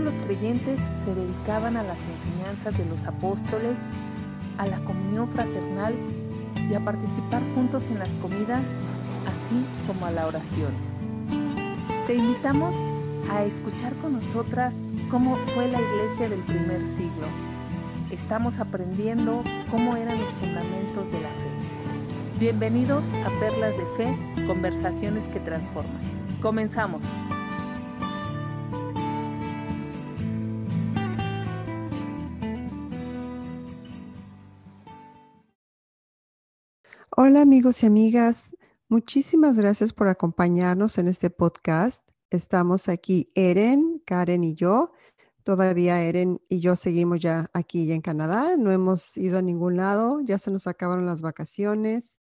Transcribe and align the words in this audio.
los 0.00 0.14
creyentes 0.14 0.80
se 0.96 1.14
dedicaban 1.14 1.76
a 1.76 1.82
las 1.82 1.98
enseñanzas 2.06 2.76
de 2.78 2.84
los 2.84 3.06
apóstoles, 3.06 3.78
a 4.58 4.66
la 4.66 4.78
comunión 4.80 5.28
fraternal 5.28 5.94
y 6.68 6.74
a 6.74 6.84
participar 6.84 7.42
juntos 7.54 7.90
en 7.90 7.98
las 7.98 8.16
comidas, 8.16 8.76
así 9.26 9.64
como 9.86 10.06
a 10.06 10.10
la 10.10 10.26
oración. 10.26 10.72
Te 12.06 12.14
invitamos 12.14 12.74
a 13.30 13.44
escuchar 13.44 13.94
con 13.96 14.14
nosotras 14.14 14.74
cómo 15.10 15.36
fue 15.54 15.68
la 15.68 15.80
iglesia 15.80 16.28
del 16.28 16.40
primer 16.40 16.84
siglo. 16.84 17.26
Estamos 18.10 18.58
aprendiendo 18.58 19.42
cómo 19.70 19.96
eran 19.96 20.18
los 20.18 20.30
fundamentos 20.30 21.10
de 21.12 21.20
la 21.20 21.28
fe. 21.28 22.38
Bienvenidos 22.40 23.06
a 23.26 23.40
Perlas 23.40 23.76
de 23.76 23.84
Fe, 23.96 24.46
conversaciones 24.46 25.28
que 25.28 25.40
transforman. 25.40 26.00
Comenzamos. 26.40 27.02
Hola 37.30 37.42
amigos 37.42 37.82
y 37.82 37.86
amigas, 37.86 38.56
muchísimas 38.88 39.58
gracias 39.58 39.92
por 39.92 40.08
acompañarnos 40.08 40.96
en 40.96 41.08
este 41.08 41.28
podcast. 41.28 42.08
Estamos 42.30 42.88
aquí 42.88 43.28
Eren, 43.34 44.00
Karen 44.06 44.44
y 44.44 44.54
yo. 44.54 44.92
Todavía 45.42 46.02
Eren 46.02 46.40
y 46.48 46.60
yo 46.60 46.74
seguimos 46.74 47.20
ya 47.20 47.50
aquí 47.52 47.92
en 47.92 48.00
Canadá. 48.00 48.56
No 48.56 48.70
hemos 48.70 49.14
ido 49.18 49.36
a 49.36 49.42
ningún 49.42 49.76
lado. 49.76 50.22
Ya 50.22 50.38
se 50.38 50.50
nos 50.50 50.66
acabaron 50.66 51.04
las 51.04 51.20
vacaciones. 51.20 52.16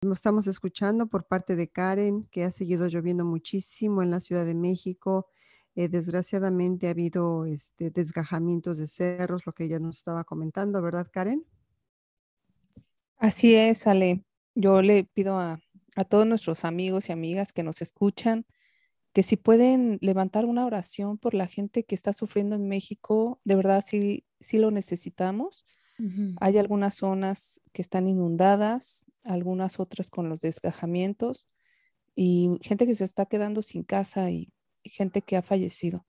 Estamos 0.00 0.46
escuchando 0.46 1.08
por 1.08 1.26
parte 1.26 1.54
de 1.54 1.68
Karen 1.68 2.26
que 2.30 2.44
ha 2.44 2.50
seguido 2.50 2.88
lloviendo 2.88 3.26
muchísimo 3.26 4.02
en 4.02 4.10
la 4.10 4.20
Ciudad 4.20 4.46
de 4.46 4.54
México. 4.54 5.28
Eh, 5.74 5.90
desgraciadamente 5.90 6.86
ha 6.86 6.92
habido 6.92 7.44
este, 7.44 7.90
desgajamientos 7.90 8.78
de 8.78 8.88
cerros, 8.88 9.44
lo 9.44 9.52
que 9.52 9.64
ella 9.64 9.78
nos 9.78 9.98
estaba 9.98 10.24
comentando, 10.24 10.80
¿verdad, 10.80 11.10
Karen? 11.12 11.44
Así 13.18 13.54
es, 13.54 13.86
Ale 13.86 14.24
yo 14.58 14.82
le 14.82 15.04
pido 15.04 15.38
a, 15.38 15.60
todos 16.08 16.26
nuestros 16.26 16.64
amigos 16.64 17.08
y 17.08 17.12
amigas 17.12 17.52
que 17.52 17.64
nos 17.64 17.82
escuchan 17.82 18.46
que 19.12 19.24
si 19.24 19.36
pueden 19.36 19.98
levantar 20.00 20.44
una 20.44 20.64
oración 20.64 21.18
por 21.18 21.34
la 21.34 21.48
gente 21.48 21.82
que 21.82 21.96
está 21.96 22.12
sufriendo 22.12 22.54
en 22.54 22.68
México, 22.68 23.40
de 23.42 23.56
verdad 23.56 23.82
sí, 23.84 24.24
sí 24.38 24.58
lo 24.58 24.70
necesitamos. 24.70 25.66
Hay 26.40 26.56
algunas 26.56 26.94
zonas 26.94 27.60
que 27.72 27.82
están 27.82 28.06
inundadas, 28.06 29.04
algunas 29.24 29.80
otras 29.80 30.10
con 30.10 30.28
los 30.28 30.40
desgajamientos 30.40 31.48
y 32.14 32.50
gente 32.60 32.86
que 32.86 32.94
se 32.94 33.02
está 33.02 33.26
quedando 33.26 33.62
sin 33.62 33.82
casa 33.82 34.30
y, 34.30 34.52
gente 34.84 35.20
que 35.20 35.36
ha 35.36 35.42
fallecido. 35.42 36.06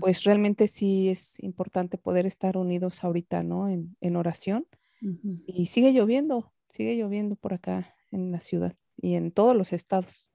Pues 0.00 0.24
realmente 0.24 0.66
sí 0.66 1.08
es 1.08 1.40
importante 1.42 1.96
poder 1.96 2.26
estar 2.26 2.58
unidos 2.58 3.02
ahorita, 3.02 3.42
¿no? 3.42 3.68
En, 3.68 3.96
en 4.00 4.16
oración. 4.16 4.66
Y 5.46 5.66
sigue 5.66 5.92
lloviendo, 5.92 6.53
Sigue 6.74 6.96
lloviendo 6.96 7.36
por 7.36 7.54
acá 7.54 7.94
en 8.10 8.32
la 8.32 8.40
ciudad 8.40 8.76
y 8.96 9.14
en 9.14 9.30
todos 9.30 9.54
los 9.54 9.72
estados. 9.72 10.32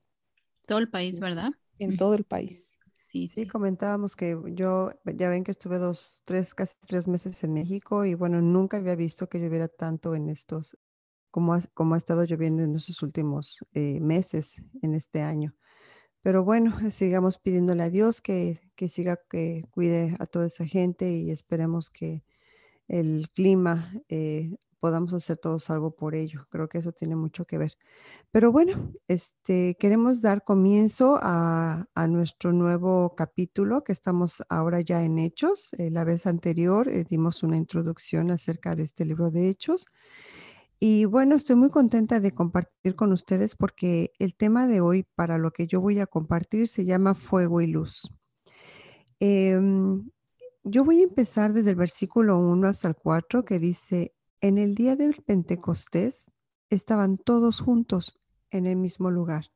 Todo 0.66 0.78
el 0.78 0.90
país, 0.90 1.20
¿verdad? 1.20 1.52
En 1.80 1.98
todo 1.98 2.14
el 2.14 2.24
país. 2.24 2.78
Sí, 3.08 3.28
sí, 3.28 3.46
comentábamos 3.46 4.16
que 4.16 4.38
yo, 4.54 4.94
ya 5.04 5.28
ven 5.28 5.44
que 5.44 5.52
estuve 5.52 5.80
dos, 5.80 6.22
tres, 6.24 6.56
casi 6.56 6.76
tres 6.88 7.10
meses 7.10 7.44
en 7.44 7.52
México 7.52 8.06
y 8.06 8.14
bueno, 8.14 8.40
nunca 8.40 8.78
había 8.78 8.96
visto 8.96 9.28
que 9.28 9.42
lloviera 9.42 9.68
tanto 9.68 10.16
en 10.16 10.30
estos, 10.30 10.78
como 11.30 11.56
ha, 11.56 11.62
como 11.74 11.96
ha 11.96 11.98
estado 11.98 12.24
lloviendo 12.24 12.64
en 12.64 12.74
estos 12.74 13.04
últimos 13.04 13.58
eh, 13.74 14.00
meses 14.00 14.64
en 14.82 14.96
este 14.96 15.22
año. 15.22 15.58
Pero 16.22 16.46
bueno, 16.46 16.90
sigamos 16.90 17.38
pidiéndole 17.38 17.84
a 17.84 17.90
Dios 17.90 18.22
que, 18.22 18.62
que 18.78 18.88
siga, 18.88 19.20
que 19.30 19.66
cuide 19.72 20.16
a 20.20 20.26
toda 20.26 20.48
esa 20.48 20.66
gente 20.66 21.12
y 21.12 21.32
esperemos 21.32 21.90
que 21.90 22.24
el 22.88 23.30
clima 23.32 23.94
eh, 24.08 24.56
podamos 24.80 25.14
hacer 25.14 25.38
todos 25.38 25.70
algo 25.70 25.92
por 25.92 26.16
ello. 26.16 26.48
Creo 26.50 26.70
que 26.70 26.80
eso 26.80 26.92
tiene 26.92 27.16
mucho 27.16 27.46
que 27.46 27.58
ver. 27.58 27.78
Pero 28.32 28.52
bueno, 28.52 28.94
este, 29.08 29.76
queremos 29.80 30.22
dar 30.22 30.44
comienzo 30.44 31.20
a, 31.22 31.86
nuestro 32.08 32.54
nuevo 32.54 33.14
capítulo 33.16 33.84
que 33.84 33.92
estamos 33.92 34.42
ahora 34.50 34.82
ya 34.82 35.04
en 35.04 35.20
Hechos. 35.20 35.70
Eh, 35.78 35.92
la 35.92 36.04
vez 36.04 36.26
anterior 36.26 36.88
eh, 36.90 37.06
dimos 37.10 37.44
una 37.44 37.58
introducción 37.58 38.32
acerca 38.32 38.76
de 38.76 38.84
este 38.84 39.06
libro 39.06 39.32
de 39.32 39.50
Hechos. 39.50 39.86
Y 40.80 41.06
bueno, 41.06 41.36
estoy 41.36 41.58
muy 41.58 41.70
contenta 41.70 42.22
de 42.22 42.32
compartir 42.32 42.96
con 42.96 43.12
ustedes 43.12 43.56
porque 43.56 44.14
el 44.18 44.36
tema 44.36 44.66
de 44.66 44.80
hoy 44.80 45.04
para 45.16 45.38
lo 45.38 45.52
que 45.52 45.68
yo 45.68 45.82
voy 45.82 46.00
a 46.00 46.08
compartir 46.08 46.70
se 46.70 46.86
llama 46.86 47.16
fuego 47.16 47.60
y 47.60 47.68
luz. 47.68 48.10
Em, 49.20 50.10
yo 50.64 50.86
voy 50.86 51.02
a 51.02 51.04
empezar 51.04 51.54
desde 51.54 51.72
el 51.72 51.76
versículo 51.76 52.38
1 52.40 52.68
hasta 52.68 52.88
el 52.88 52.96
4 52.96 53.44
que 53.44 53.60
dice, 53.60 54.14
en 54.42 54.58
el 54.58 54.76
día 54.76 54.96
del 54.96 55.22
Pentecostés 55.26 56.32
estaban 56.70 57.18
todos 57.18 57.60
juntos 57.60 58.20
en 58.52 58.66
el 58.66 58.78
mismo 58.78 59.12
lugar. 59.12 59.52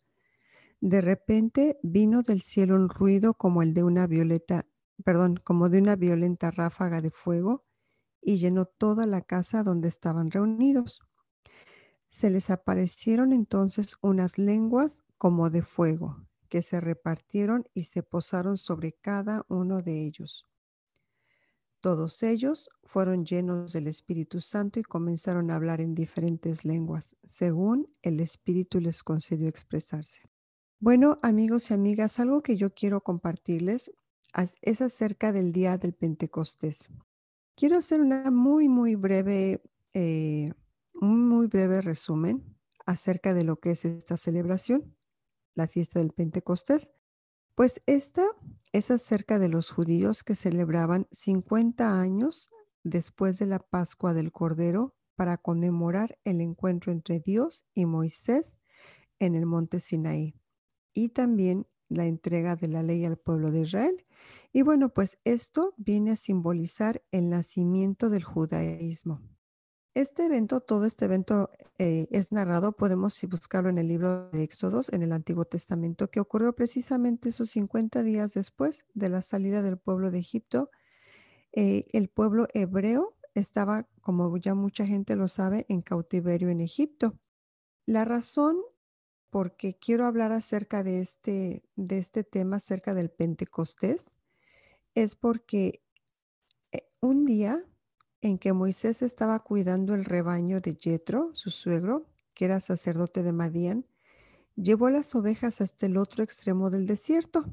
De 0.81 0.99
repente 0.99 1.79
vino 1.83 2.21
del 2.21 2.41
cielo 2.41 2.75
un 2.75 2.89
ruido 2.89 3.33
como 3.33 3.61
el 3.61 3.73
de 3.73 3.83
una 3.83 4.07
violeta, 4.07 4.65
perdón, 5.05 5.39
como 5.41 5.69
de 5.69 5.79
una 5.79 5.95
violenta 5.95 6.51
ráfaga 6.51 7.01
de 7.01 7.11
fuego 7.11 7.63
y 8.21 8.37
llenó 8.37 8.65
toda 8.65 9.05
la 9.05 9.21
casa 9.21 9.63
donde 9.63 9.87
estaban 9.87 10.31
reunidos. 10.31 10.99
Se 12.09 12.29
les 12.29 12.49
aparecieron 12.49 13.31
entonces 13.31 13.95
unas 14.01 14.37
lenguas 14.37 15.03
como 15.17 15.49
de 15.49 15.61
fuego, 15.61 16.27
que 16.49 16.61
se 16.61 16.81
repartieron 16.81 17.63
y 17.73 17.83
se 17.83 18.03
posaron 18.03 18.57
sobre 18.57 18.93
cada 18.93 19.45
uno 19.47 19.81
de 19.81 20.05
ellos. 20.05 20.45
Todos 21.83 22.23
ellos 22.23 22.69
fueron 22.85 23.25
llenos 23.25 23.73
del 23.73 23.87
Espíritu 23.87 24.39
Santo 24.39 24.79
y 24.79 24.83
comenzaron 24.83 25.51
a 25.51 25.55
hablar 25.55 25.81
en 25.81 25.95
diferentes 25.95 26.63
lenguas, 26.63 27.17
según 27.25 27.89
el 28.01 28.21
Espíritu 28.21 28.79
les 28.79 29.03
concedió 29.03 29.49
expresarse. 29.49 30.21
Bueno, 30.79 31.17
amigos 31.21 31.69
y 31.69 31.73
amigas, 31.73 32.21
algo 32.21 32.41
que 32.41 32.55
yo 32.55 32.73
quiero 32.73 33.01
compartirles 33.01 33.91
es 34.61 34.81
acerca 34.81 35.33
del 35.33 35.51
día 35.51 35.77
del 35.77 35.93
Pentecostés. 35.93 36.87
Quiero 37.57 37.75
hacer 37.75 37.99
una 37.99 38.31
muy, 38.31 38.69
muy 38.69 38.95
breve, 38.95 39.61
eh, 39.91 40.53
un 40.93 41.27
muy 41.27 41.47
breve 41.47 41.81
resumen 41.81 42.55
acerca 42.85 43.33
de 43.33 43.43
lo 43.43 43.59
que 43.59 43.71
es 43.71 43.83
esta 43.83 44.15
celebración, 44.15 44.95
la 45.53 45.67
fiesta 45.67 45.99
del 45.99 46.13
Pentecostés. 46.13 46.93
Pues 47.55 47.81
esta 47.85 48.25
es 48.71 48.89
acerca 48.89 49.37
de 49.37 49.47
los 49.47 49.69
judíos 49.69 50.23
que 50.23 50.35
celebraban 50.35 51.07
50 51.11 52.01
años 52.01 52.49
después 52.83 53.37
de 53.37 53.45
la 53.45 53.59
Pascua 53.59 54.15
del 54.15 54.31
Cordero 54.31 54.95
para 55.15 55.37
conmemorar 55.37 56.17
el 56.23 56.41
encuentro 56.41 56.91
entre 56.91 57.19
Dios 57.19 57.63
y 57.75 57.85
Moisés 57.85 58.57
en 59.19 59.35
el 59.35 59.45
monte 59.45 59.79
Sinaí 59.79 60.35
y 60.93 61.09
también 61.09 61.67
la 61.89 62.07
entrega 62.07 62.55
de 62.55 62.69
la 62.69 62.81
ley 62.81 63.05
al 63.05 63.17
pueblo 63.17 63.51
de 63.51 63.61
Israel. 63.61 64.03
Y 64.51 64.63
bueno, 64.63 64.89
pues 64.89 65.19
esto 65.23 65.75
viene 65.77 66.11
a 66.11 66.15
simbolizar 66.15 67.03
el 67.11 67.29
nacimiento 67.29 68.09
del 68.09 68.23
judaísmo. 68.23 69.21
Este 69.95 70.25
evento, 70.25 70.59
todo 70.59 70.85
este 70.85 71.05
evento 71.05 71.51
eh, 71.77 72.07
es 72.09 72.31
narrado, 72.31 72.71
podemos 72.71 73.21
buscarlo 73.29 73.69
en 73.69 73.77
el 73.77 73.87
libro 73.87 74.31
de 74.31 74.41
Éxodos, 74.41 74.91
en 74.91 75.03
el 75.03 75.11
Antiguo 75.11 75.45
Testamento, 75.45 76.09
que 76.09 76.19
ocurrió 76.19 76.55
precisamente 76.55 77.29
esos 77.29 77.51
50 77.51 78.01
días 78.01 78.33
después 78.33 78.85
de 78.95 79.09
la 79.09 79.21
salida 79.21 79.61
del 79.61 79.77
pueblo 79.77 80.09
de 80.09 80.17
Egipto. 80.17 80.71
Eh, 81.51 81.85
el 81.93 82.09
pueblo 82.09 82.47
hebreo 82.55 83.15
estaba, 83.35 83.87
como 84.01 84.35
ya 84.37 84.55
mucha 84.55 84.87
gente 84.87 85.15
lo 85.15 85.27
sabe, 85.27 85.67
en 85.69 85.83
cautiverio 85.83 86.49
en 86.49 86.61
Egipto. 86.61 87.19
La 87.85 88.03
razón 88.03 88.57
por 89.29 89.55
qué 89.55 89.77
quiero 89.77 90.07
hablar 90.07 90.31
acerca 90.31 90.81
de 90.81 91.01
este, 91.01 91.63
de 91.75 91.99
este 91.99 92.23
tema, 92.23 92.55
acerca 92.55 92.95
del 92.95 93.11
Pentecostés, 93.11 94.09
es 94.95 95.15
porque 95.15 95.83
eh, 96.71 96.89
un 96.99 97.25
día 97.25 97.63
en 98.23 98.37
que 98.37 98.53
Moisés 98.53 99.01
estaba 99.01 99.39
cuidando 99.39 99.93
el 99.93 100.05
rebaño 100.05 100.61
de 100.61 100.77
Jetro, 100.79 101.31
su 101.33 101.51
suegro, 101.51 102.07
que 102.33 102.45
era 102.45 102.61
sacerdote 102.61 103.21
de 103.21 103.33
Madián, 103.33 103.85
llevó 104.55 104.89
las 104.89 105.13
ovejas 105.13 105.59
hasta 105.59 105.87
el 105.87 105.97
otro 105.97 106.23
extremo 106.23 106.69
del 106.69 106.87
desierto 106.87 107.45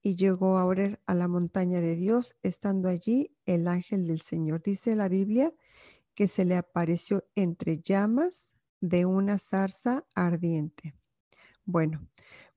y 0.00 0.16
llegó 0.16 0.56
a 0.56 0.64
orar 0.64 1.00
a 1.04 1.14
la 1.14 1.28
montaña 1.28 1.82
de 1.82 1.96
Dios, 1.96 2.34
estando 2.42 2.88
allí 2.88 3.36
el 3.44 3.68
ángel 3.68 4.06
del 4.06 4.22
Señor. 4.22 4.62
Dice 4.62 4.96
la 4.96 5.08
Biblia 5.08 5.52
que 6.14 6.28
se 6.28 6.46
le 6.46 6.56
apareció 6.56 7.24
entre 7.34 7.80
llamas 7.80 8.54
de 8.80 9.04
una 9.04 9.38
zarza 9.38 10.06
ardiente. 10.14 10.94
Bueno, 11.66 12.08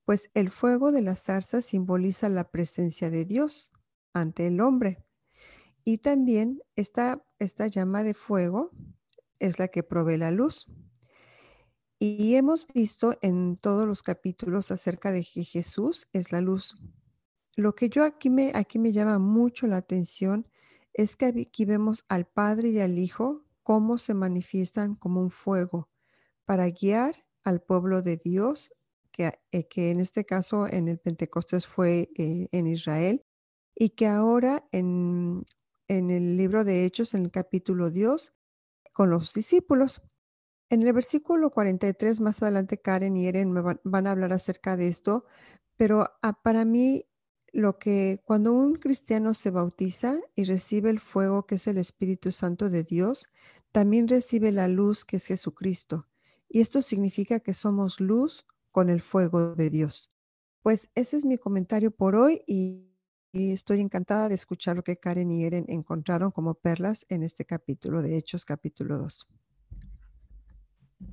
pues 0.06 0.30
el 0.32 0.50
fuego 0.50 0.92
de 0.92 1.02
la 1.02 1.14
zarza 1.14 1.60
simboliza 1.60 2.30
la 2.30 2.50
presencia 2.50 3.10
de 3.10 3.26
Dios 3.26 3.70
ante 4.14 4.46
el 4.46 4.62
hombre. 4.62 5.04
Y 5.84 5.98
también 5.98 6.62
esta, 6.76 7.24
esta 7.38 7.66
llama 7.66 8.02
de 8.02 8.14
fuego 8.14 8.70
es 9.38 9.58
la 9.58 9.68
que 9.68 9.82
provee 9.82 10.16
la 10.16 10.30
luz. 10.30 10.66
Y 11.98 12.34
hemos 12.36 12.66
visto 12.66 13.16
en 13.20 13.56
todos 13.56 13.86
los 13.86 14.02
capítulos 14.02 14.70
acerca 14.70 15.12
de 15.12 15.24
que 15.24 15.44
Jesús 15.44 16.08
es 16.12 16.32
la 16.32 16.40
luz. 16.40 16.76
lo 17.56 17.76
que 17.76 17.88
yo 17.88 18.02
aquí 18.02 18.30
me, 18.30 18.50
aquí 18.54 18.80
me 18.80 18.92
llama 18.92 19.18
mucho 19.20 19.68
la 19.68 19.76
atención 19.76 20.48
es 20.92 21.16
que 21.16 21.26
aquí 21.26 21.64
vemos 21.64 22.04
al 22.08 22.26
Padre 22.26 22.70
y 22.70 22.80
al 22.80 22.98
Hijo 22.98 23.44
cómo 23.62 23.98
se 23.98 24.14
manifiestan 24.14 24.96
como 24.96 25.20
un 25.20 25.30
fuego 25.30 25.88
para 26.44 26.68
guiar 26.70 27.24
al 27.44 27.60
pueblo 27.62 28.02
de 28.02 28.16
Dios, 28.16 28.72
que, 29.12 29.38
eh, 29.50 29.68
que 29.68 29.90
en 29.90 30.00
este 30.00 30.24
caso 30.24 30.66
en 30.66 30.88
el 30.88 30.98
Pentecostés 30.98 31.66
fue 31.66 32.10
eh, 32.16 32.48
en 32.52 32.66
Israel, 32.66 33.24
y 33.74 33.90
que 33.90 34.06
ahora 34.06 34.66
en, 34.72 35.44
en 35.88 36.10
el 36.10 36.36
libro 36.36 36.64
de 36.64 36.84
Hechos, 36.84 37.14
en 37.14 37.24
el 37.24 37.30
capítulo 37.30 37.90
Dios, 37.90 38.32
con 38.92 39.10
los 39.10 39.34
discípulos. 39.34 40.02
En 40.70 40.82
el 40.82 40.92
versículo 40.92 41.50
43, 41.50 42.20
más 42.20 42.42
adelante 42.42 42.80
Karen 42.80 43.16
y 43.16 43.26
Eren 43.26 43.54
van, 43.84 44.06
a 44.06 44.10
hablar 44.10 44.32
acerca 44.32 44.76
de 44.76 44.88
esto, 44.88 45.24
pero 45.76 46.10
ah, 46.22 46.42
para 46.42 46.64
mí 46.64 47.06
lo 47.52 47.78
que 47.78 48.20
cuando 48.24 48.52
un 48.52 48.74
cristiano 48.74 49.34
se 49.34 49.50
bautiza 49.50 50.18
y 50.34 50.44
recibe 50.44 50.90
el 50.90 51.00
fuego 51.00 51.46
que 51.46 51.56
es 51.56 51.66
el 51.66 51.78
Espíritu 51.78 52.32
Santo 52.32 52.70
de 52.70 52.82
Dios, 52.82 53.28
también 53.70 54.08
recibe 54.08 54.52
la 54.52 54.68
luz 54.68 55.04
que 55.04 55.18
es 55.18 55.26
Jesucristo. 55.26 56.08
Y 56.48 56.60
esto 56.60 56.82
significa 56.82 57.40
que 57.40 57.54
somos 57.54 58.00
luz 58.00 58.46
con 58.70 58.90
el 58.90 59.00
fuego 59.00 59.54
de 59.54 59.70
Dios. 59.70 60.12
Pues 60.62 60.88
ese 60.94 61.16
es 61.16 61.24
mi 61.24 61.38
comentario 61.38 61.90
por 61.90 62.16
hoy 62.16 62.42
y, 62.46 62.93
estoy 63.34 63.80
encantada 63.80 64.28
de 64.28 64.34
escuchar 64.34 64.76
lo 64.76 64.84
que 64.84 64.96
Karen 64.96 65.30
y 65.32 65.44
Eren 65.44 65.64
encontraron 65.68 66.30
como 66.30 66.54
perlas 66.54 67.04
en 67.08 67.22
este 67.22 67.44
capítulo 67.44 68.00
de 68.00 68.16
Hechos 68.16 68.44
capítulo 68.44 68.96
2. 68.98 69.26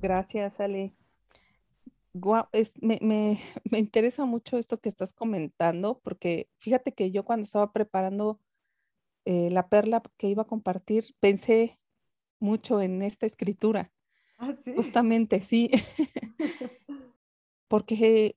Gracias, 0.00 0.60
Ale. 0.60 0.94
me, 2.80 2.98
me, 3.70 3.78
interesa 3.78 4.24
mucho 4.24 4.58
esto 4.58 4.80
que 4.80 4.88
estás 4.88 5.12
comentando, 5.12 6.00
porque 6.02 6.48
fíjate 6.58 6.92
que 6.92 7.10
yo 7.10 7.24
cuando 7.24 7.44
estaba 7.44 7.72
preparando 7.72 8.38
eh, 9.24 9.50
la 9.50 9.68
perla 9.68 10.02
que 10.16 10.28
iba 10.28 10.42
a 10.42 10.46
compartir, 10.46 11.16
pensé 11.20 11.78
mucho 12.38 12.80
en 12.80 13.02
esta 13.02 13.26
escritura. 13.26 13.92
Ah, 14.38 14.54
¿sí? 14.56 14.72
Justamente, 14.74 15.42
sí. 15.42 15.70
porque 17.68 18.36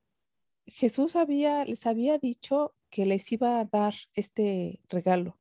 Jesús 0.67 1.15
había, 1.15 1.65
les 1.65 1.85
había 1.85 2.17
dicho 2.17 2.74
que 2.95 3.05
les 3.05 3.29
iba 3.33 3.59
a 3.59 3.65
dar 3.65 3.93
este 4.13 4.79
regalo 4.87 5.37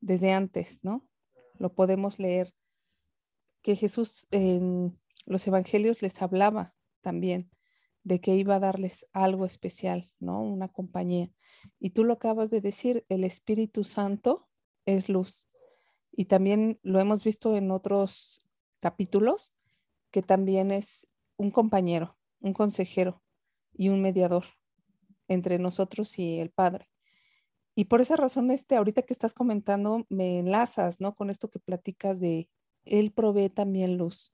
desde 0.00 0.32
antes, 0.32 0.82
¿no? 0.82 1.06
Lo 1.58 1.74
podemos 1.74 2.18
leer, 2.18 2.54
que 3.60 3.76
Jesús 3.76 4.26
en 4.30 4.98
los 5.26 5.46
evangelios 5.46 6.00
les 6.00 6.22
hablaba 6.22 6.74
también 7.02 7.50
de 8.02 8.18
que 8.22 8.34
iba 8.34 8.54
a 8.54 8.60
darles 8.60 9.06
algo 9.12 9.44
especial, 9.44 10.10
¿no? 10.20 10.40
Una 10.40 10.68
compañía. 10.68 11.30
Y 11.80 11.90
tú 11.90 12.02
lo 12.02 12.14
acabas 12.14 12.48
de 12.48 12.62
decir, 12.62 13.04
el 13.10 13.24
Espíritu 13.24 13.84
Santo 13.84 14.48
es 14.86 15.10
luz. 15.10 15.46
Y 16.12 16.24
también 16.24 16.80
lo 16.82 16.98
hemos 16.98 17.24
visto 17.24 17.56
en 17.56 17.72
otros 17.72 18.40
capítulos, 18.78 19.52
que 20.10 20.22
también 20.22 20.70
es 20.70 21.08
un 21.36 21.50
compañero, 21.50 22.16
un 22.40 22.54
consejero 22.54 23.22
y 23.74 23.90
un 23.90 24.00
mediador 24.00 24.46
entre 25.28 25.58
nosotros 25.58 26.18
y 26.18 26.38
el 26.38 26.50
Padre. 26.50 26.88
Y 27.74 27.86
por 27.86 28.00
esa 28.00 28.16
razón, 28.16 28.50
este, 28.50 28.76
ahorita 28.76 29.02
que 29.02 29.12
estás 29.12 29.34
comentando, 29.34 30.06
me 30.08 30.38
enlazas, 30.38 31.00
¿no? 31.00 31.14
Con 31.14 31.30
esto 31.30 31.48
que 31.50 31.58
platicas 31.58 32.20
de, 32.20 32.48
Él 32.84 33.12
provee 33.12 33.48
también 33.48 33.98
luz. 33.98 34.32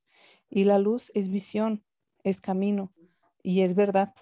Y 0.51 0.65
la 0.65 0.79
luz 0.79 1.11
es 1.15 1.31
visión, 1.31 1.85
es 2.23 2.41
camino 2.41 2.93
y 3.43 3.63
es 3.63 3.75
verdad. 3.75 4.15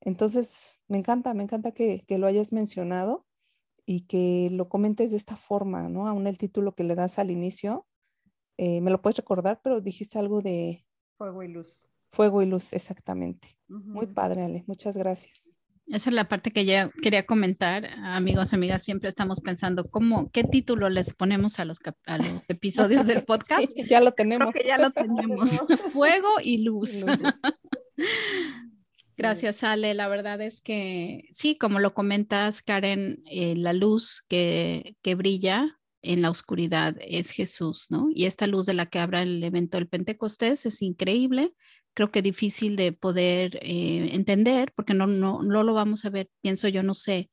Entonces, 0.00 0.76
me 0.88 0.98
encanta, 0.98 1.34
me 1.34 1.42
encanta 1.42 1.72
que, 1.72 2.04
lo 2.08 2.26
hayas 2.26 2.52
mencionado 2.52 3.26
y 3.84 4.02
que 4.02 4.48
lo 4.50 4.68
comentes 4.68 5.10
de 5.10 5.18
esta 5.18 5.36
forma, 5.36 5.88
¿no? 5.88 6.08
Aún 6.08 6.26
el 6.26 6.38
título 6.38 6.74
que 6.74 6.84
le 6.84 6.94
das 6.94 7.18
al 7.18 7.30
inicio, 7.30 7.86
eh, 8.56 8.80
me 8.80 8.90
lo 8.90 9.02
puedes 9.02 9.18
recordar, 9.18 9.60
pero 9.62 9.80
dijiste 9.80 10.18
algo 10.18 10.40
de... 10.40 10.86
Fuego 11.18 11.42
y 11.42 11.48
luz. 11.48 11.90
Fuego 12.12 12.42
y 12.42 12.46
luz, 12.46 12.72
exactamente. 12.72 13.48
Muy 13.68 14.06
padre, 14.06 14.42
Ale. 14.44 14.64
Muchas 14.66 14.96
gracias. 14.96 15.54
Esa 15.86 16.10
es 16.10 16.16
la 16.16 16.28
parte 16.28 16.50
que 16.50 16.64
ya 16.64 16.90
quería 17.02 17.26
comentar. 17.26 17.90
Amigos, 18.04 18.54
amigas, 18.54 18.82
siempre 18.82 19.08
estamos 19.08 19.40
pensando 19.40 19.90
cómo, 19.90 20.30
qué 20.30 20.42
título 20.42 20.88
les 20.88 21.12
ponemos 21.12 21.58
a 21.58 21.64
los, 21.64 21.78
a 22.06 22.18
los 22.18 22.48
episodios 22.48 23.06
del 23.06 23.22
podcast. 23.26 23.70
ya 23.88 24.00
lo 24.00 24.12
tenemos. 24.12 24.52
que 24.54 24.66
ya 24.66 24.78
lo 24.78 24.90
tenemos. 24.90 25.50
Fuego 25.92 26.28
y 26.42 26.58
luz. 26.58 27.04
Gracias, 29.16 29.62
Ale. 29.62 29.94
La 29.94 30.08
verdad 30.08 30.40
es 30.40 30.60
que 30.62 31.28
sí, 31.30 31.56
como 31.56 31.80
lo 31.80 31.92
comentas, 31.92 32.62
Karen, 32.62 33.22
eh, 33.26 33.54
la 33.54 33.74
luz 33.74 34.24
que, 34.26 34.96
que 35.02 35.14
brilla 35.14 35.78
en 36.00 36.22
la 36.22 36.30
oscuridad 36.30 36.96
es 37.00 37.30
Jesús, 37.30 37.86
¿no? 37.90 38.08
Y 38.14 38.24
esta 38.24 38.46
luz 38.46 38.66
de 38.66 38.74
la 38.74 38.86
que 38.86 38.98
habla 38.98 39.22
el 39.22 39.42
evento 39.42 39.78
del 39.78 39.88
Pentecostés 39.88 40.66
es 40.66 40.82
increíble 40.82 41.54
creo 41.94 42.10
que 42.10 42.22
difícil 42.22 42.76
de 42.76 42.92
poder 42.92 43.56
eh, 43.62 44.10
entender 44.12 44.72
porque 44.74 44.94
no, 44.94 45.06
no, 45.06 45.42
no 45.42 45.62
lo 45.62 45.74
vamos 45.74 46.04
a 46.04 46.10
ver, 46.10 46.28
pienso 46.42 46.68
yo, 46.68 46.82
no 46.82 46.94
sé, 46.94 47.30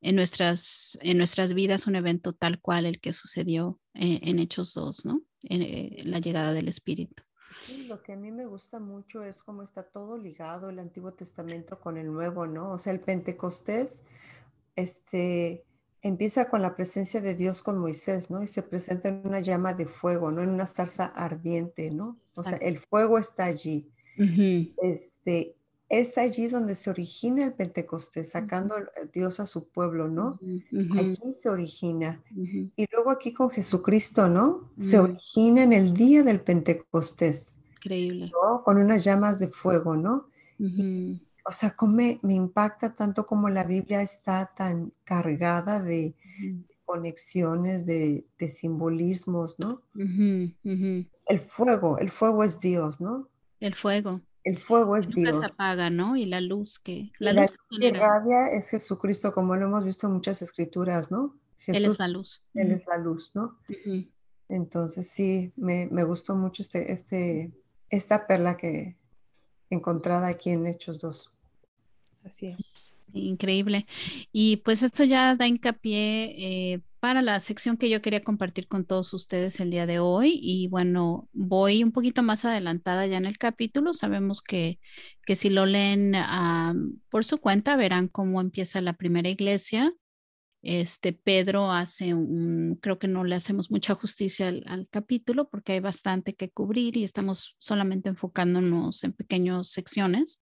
en 0.00 0.16
nuestras, 0.16 0.98
en 1.02 1.18
nuestras 1.18 1.54
vidas 1.54 1.86
un 1.86 1.96
evento 1.96 2.32
tal 2.32 2.60
cual 2.60 2.86
el 2.86 3.00
que 3.00 3.12
sucedió 3.12 3.78
eh, 3.94 4.20
en 4.22 4.38
Hechos 4.38 4.74
2, 4.74 5.04
¿no? 5.04 5.22
En, 5.44 5.62
eh, 5.62 6.02
la 6.04 6.18
llegada 6.18 6.52
del 6.52 6.68
Espíritu. 6.68 7.22
Sí, 7.64 7.86
lo 7.86 8.02
que 8.02 8.12
a 8.12 8.16
mí 8.16 8.30
me 8.30 8.46
gusta 8.46 8.78
mucho 8.78 9.24
es 9.24 9.42
cómo 9.42 9.62
está 9.62 9.82
todo 9.82 10.16
ligado 10.16 10.70
el 10.70 10.78
Antiguo 10.78 11.12
Testamento 11.12 11.80
con 11.80 11.96
el 11.96 12.12
Nuevo, 12.12 12.46
¿no? 12.46 12.72
O 12.72 12.78
sea, 12.78 12.92
el 12.92 13.00
Pentecostés, 13.00 14.02
este, 14.76 15.64
empieza 16.00 16.48
con 16.48 16.62
la 16.62 16.76
presencia 16.76 17.20
de 17.20 17.34
Dios 17.34 17.62
con 17.62 17.78
Moisés, 17.78 18.30
¿no? 18.30 18.42
Y 18.42 18.46
se 18.46 18.62
presenta 18.62 19.08
en 19.08 19.26
una 19.26 19.40
llama 19.40 19.74
de 19.74 19.86
fuego, 19.86 20.30
¿no? 20.30 20.42
En 20.42 20.50
una 20.50 20.66
zarza 20.66 21.06
ardiente, 21.06 21.90
¿no? 21.90 22.18
O 22.34 22.42
sea, 22.42 22.56
el 22.58 22.78
fuego 22.78 23.18
está 23.18 23.44
allí 23.44 23.90
este, 24.16 25.54
es 25.88 26.18
allí 26.18 26.46
donde 26.46 26.76
se 26.76 26.88
origina 26.88 27.44
el 27.44 27.52
Pentecostés, 27.52 28.30
sacando 28.30 28.76
a 28.76 28.84
Dios 29.12 29.40
a 29.40 29.46
su 29.46 29.68
pueblo, 29.68 30.08
¿no? 30.08 30.38
Allí 30.96 31.32
se 31.32 31.48
origina. 31.48 32.22
Y 32.76 32.86
luego 32.92 33.10
aquí 33.10 33.32
con 33.32 33.50
Jesucristo, 33.50 34.28
¿no? 34.28 34.70
Se 34.78 34.98
origina 34.98 35.64
en 35.64 35.72
el 35.72 35.94
día 35.94 36.22
del 36.22 36.40
Pentecostés. 36.40 37.56
Increíble. 37.76 38.30
Con 38.64 38.78
unas 38.78 39.02
llamas 39.04 39.40
de 39.40 39.48
fuego, 39.48 39.96
¿no? 39.96 40.28
o 41.44 41.52
sea, 41.52 41.70
como 41.70 41.94
me, 41.94 42.20
impacta 42.22 42.94
tanto 42.94 43.26
como 43.26 43.48
la 43.48 43.64
Biblia 43.64 44.02
está 44.02 44.52
tan 44.56 44.92
cargada 45.04 45.82
de 45.82 46.14
conexiones, 46.84 47.86
de, 47.86 48.24
simbolismos, 48.48 49.58
¿no? 49.58 49.82
El 49.94 51.40
fuego, 51.40 51.98
el 51.98 52.10
fuego 52.10 52.44
es 52.44 52.60
Dios, 52.60 53.00
¿no? 53.00 53.28
El 53.60 53.74
fuego. 53.74 54.22
El 54.42 54.56
fuego 54.56 54.96
es 54.96 55.10
Dios. 55.10 55.38
se 55.38 55.52
apaga, 55.52 55.90
¿no? 55.90 56.16
Y 56.16 56.24
la 56.24 56.40
luz 56.40 56.78
que 56.78 57.12
la, 57.18 57.32
luz 57.32 57.52
que 57.78 57.92
radia 57.92 58.48
es 58.52 58.70
Jesucristo, 58.70 59.32
como 59.34 59.54
lo 59.56 59.66
hemos 59.66 59.84
visto 59.84 60.06
en 60.06 60.14
muchas 60.14 60.40
escrituras, 60.40 61.10
¿no? 61.10 61.38
Jesús, 61.58 61.84
él 61.84 61.90
es 61.90 61.98
la 61.98 62.08
luz. 62.08 62.42
Él 62.54 62.72
es 62.72 62.84
la 62.86 62.96
luz, 62.96 63.32
¿no? 63.34 63.58
Entonces 64.48 65.10
sí, 65.10 65.52
me, 65.56 65.86
me, 65.90 66.04
gustó 66.04 66.34
mucho 66.34 66.62
este, 66.62 66.90
este, 66.90 67.52
esta 67.90 68.26
perla 68.26 68.56
que 68.56 68.96
encontrada 69.68 70.28
aquí 70.28 70.50
en 70.50 70.66
Hechos 70.66 71.00
2. 71.00 71.32
Así 72.24 72.48
es. 72.58 72.92
increíble. 73.12 73.86
Y 74.32 74.58
pues 74.58 74.82
esto 74.82 75.04
ya 75.04 75.36
da 75.36 75.46
hincapié 75.46 76.72
eh, 76.72 76.80
para 77.00 77.22
la 77.22 77.40
sección 77.40 77.78
que 77.78 77.88
yo 77.88 78.02
quería 78.02 78.22
compartir 78.22 78.68
con 78.68 78.84
todos 78.84 79.14
ustedes 79.14 79.58
el 79.60 79.70
día 79.70 79.86
de 79.86 79.98
hoy. 79.98 80.38
Y 80.42 80.68
bueno, 80.68 81.28
voy 81.32 81.82
un 81.82 81.92
poquito 81.92 82.22
más 82.22 82.44
adelantada 82.44 83.06
ya 83.06 83.16
en 83.16 83.24
el 83.24 83.38
capítulo. 83.38 83.94
Sabemos 83.94 84.42
que, 84.42 84.78
que 85.24 85.34
si 85.34 85.48
lo 85.48 85.64
leen 85.64 86.14
ah, 86.14 86.74
por 87.08 87.24
su 87.24 87.38
cuenta, 87.38 87.76
verán 87.76 88.08
cómo 88.08 88.40
empieza 88.42 88.82
la 88.82 88.92
primera 88.92 89.30
iglesia. 89.30 89.94
Este 90.62 91.14
Pedro 91.14 91.72
hace 91.72 92.12
un, 92.12 92.78
creo 92.82 92.98
que 92.98 93.08
no 93.08 93.24
le 93.24 93.34
hacemos 93.34 93.70
mucha 93.70 93.94
justicia 93.94 94.48
al, 94.48 94.86
capítulo 94.90 95.48
porque 95.48 95.72
hay 95.72 95.80
bastante 95.80 96.34
que 96.34 96.50
cubrir 96.50 96.98
y 96.98 97.04
estamos 97.04 97.56
solamente 97.58 98.10
enfocándonos 98.10 99.04
en 99.04 99.14
pequeñas 99.14 99.70
secciones. 99.70 100.42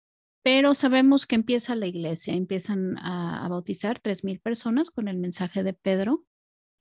Pero 0.44 0.74
sabemos 0.74 1.28
que 1.28 1.36
empieza 1.36 1.76
la 1.76 1.88
iglesia, 1.88 2.34
empiezan 2.34 2.98
a, 2.98 3.46
a 3.46 3.48
bautizar 3.48 4.00
tres 4.00 4.26
mil 4.26 4.42
personas 4.42 4.92
con 4.92 5.08
el 5.08 5.18
mensaje 5.18 5.64
de 5.64 5.74
Pedro 5.74 6.26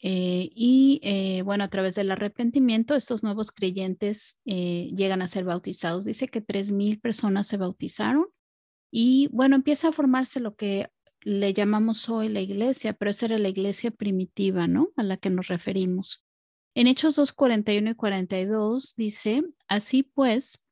eh, 0.03 0.51
y 0.55 1.01
eh, 1.03 1.43
bueno, 1.43 1.65
a 1.65 1.69
través 1.69 1.95
del 1.95 2.11
arrepentimiento, 2.11 2.95
estos 2.95 3.23
nuevos 3.23 3.53
creyentes 3.53 4.39
eh, 4.47 4.91
llegan 4.97 5.21
a 5.21 5.29
ser 5.29 5.45
bautizados. 5.45 6.07
Dice 6.07 6.29
que 6.29 6.45
3.000 6.45 7.01
personas 7.01 7.47
se 7.47 7.59
bautizaron 7.59 8.27
y 8.91 9.29
bueno, 9.33 9.57
empieza 9.57 9.89
a 9.89 9.93
formarse 9.93 10.41
lo 10.41 10.57
que 10.57 10.91
le 11.21 11.53
llamamos 11.53 12.09
hoy 12.09 12.31
la 12.31 12.41
iglesia, 12.41 12.95
pero 12.95 13.11
esta 13.11 13.27
era 13.27 13.39
la 13.39 13.51
iglesia 13.51 13.91
primitiva, 13.91 14.67
¿no? 14.67 14.89
A 14.97 15.03
la 15.03 15.19
que 15.19 15.29
nos 15.29 15.49
referimos. 15.49 16.25
En 16.75 16.87
Hechos 16.87 17.17
2, 17.17 17.33
41 17.33 17.91
y 17.91 17.95
42 17.95 18.95
dice, 18.97 19.43
así 19.69 20.03
pues, 20.03 20.63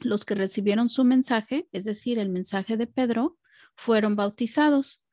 los 0.00 0.24
que 0.24 0.34
recibieron 0.34 0.88
su 0.88 1.04
mensaje, 1.04 1.68
es 1.72 1.84
decir, 1.84 2.18
el 2.18 2.30
mensaje 2.30 2.78
de 2.78 2.86
Pedro, 2.86 3.36
fueron 3.76 4.16
bautizados 4.16 5.03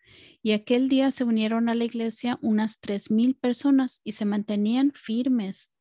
Y 0.43 0.53
aquel 0.53 0.89
día 0.89 1.11
se 1.11 1.23
unieron 1.23 1.69
a 1.69 1.75
la 1.75 1.83
iglesia 1.83 2.39
unas 2.41 2.79
tres 2.79 3.11
mil 3.11 3.35
personas 3.35 4.01
y 4.03 4.13
se 4.13 4.25
mantenían 4.25 4.91
firmes 4.91 5.71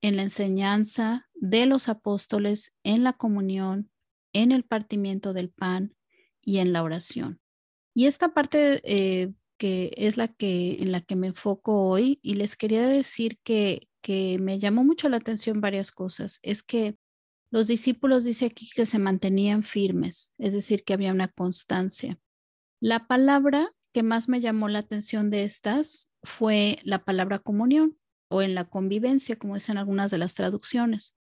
en 0.00 0.16
la 0.16 0.22
enseñanza 0.22 1.28
de 1.34 1.66
los 1.66 1.88
apóstoles, 1.88 2.74
en 2.84 3.02
la 3.02 3.12
comunión, 3.14 3.90
en 4.32 4.52
el 4.52 4.62
partimiento 4.62 5.32
del 5.32 5.50
pan 5.50 5.94
y 6.40 6.58
en 6.58 6.72
la 6.72 6.82
oración. 6.82 7.40
Y 7.94 8.06
esta 8.06 8.32
parte 8.34 8.80
eh, 8.84 9.32
que 9.56 9.92
es 9.96 10.16
la 10.16 10.28
que 10.28 10.76
en 10.80 10.92
la 10.92 11.00
que 11.00 11.16
me 11.16 11.28
enfoco 11.28 11.88
hoy 11.88 12.18
y 12.22 12.34
les 12.34 12.56
quería 12.56 12.86
decir 12.86 13.38
que, 13.42 13.88
que 14.02 14.38
me 14.38 14.58
llamó 14.58 14.84
mucho 14.84 15.08
la 15.08 15.16
atención 15.16 15.60
varias 15.60 15.90
cosas. 15.90 16.38
Es 16.42 16.62
que 16.62 16.96
los 17.50 17.66
discípulos 17.66 18.24
dice 18.24 18.46
aquí 18.46 18.68
que 18.74 18.86
se 18.86 18.98
mantenían 18.98 19.62
firmes, 19.62 20.32
es 20.38 20.52
decir, 20.52 20.84
que 20.84 20.92
había 20.92 21.12
una 21.12 21.28
constancia. 21.28 22.18
La 22.80 23.06
palabra 23.06 23.72
que 23.96 24.02
más 24.02 24.28
me 24.28 24.42
llamó 24.42 24.68
la 24.68 24.80
atención 24.80 25.30
de 25.30 25.44
estas 25.44 26.12
fue 26.22 26.78
la 26.82 27.02
palabra 27.02 27.38
comunión 27.38 27.98
o 28.30 28.42
en 28.42 28.54
la 28.54 28.66
convivencia, 28.66 29.36
como 29.36 29.54
dicen 29.54 29.78
algunas 29.78 30.10
de 30.10 30.18
las 30.18 30.34
traducciones. 30.34 31.16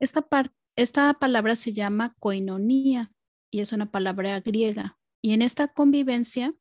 Esta, 0.00 0.26
esta 0.74 1.14
palabra 1.20 1.54
se 1.54 1.72
llama 1.72 2.16
koinonía 2.18 3.12
y 3.48 3.60
es 3.60 3.72
una 3.72 3.92
palabra 3.92 4.40
griega. 4.40 4.98
Y 5.22 5.34
en 5.34 5.42
esta 5.42 5.68
convivencia 5.68 6.52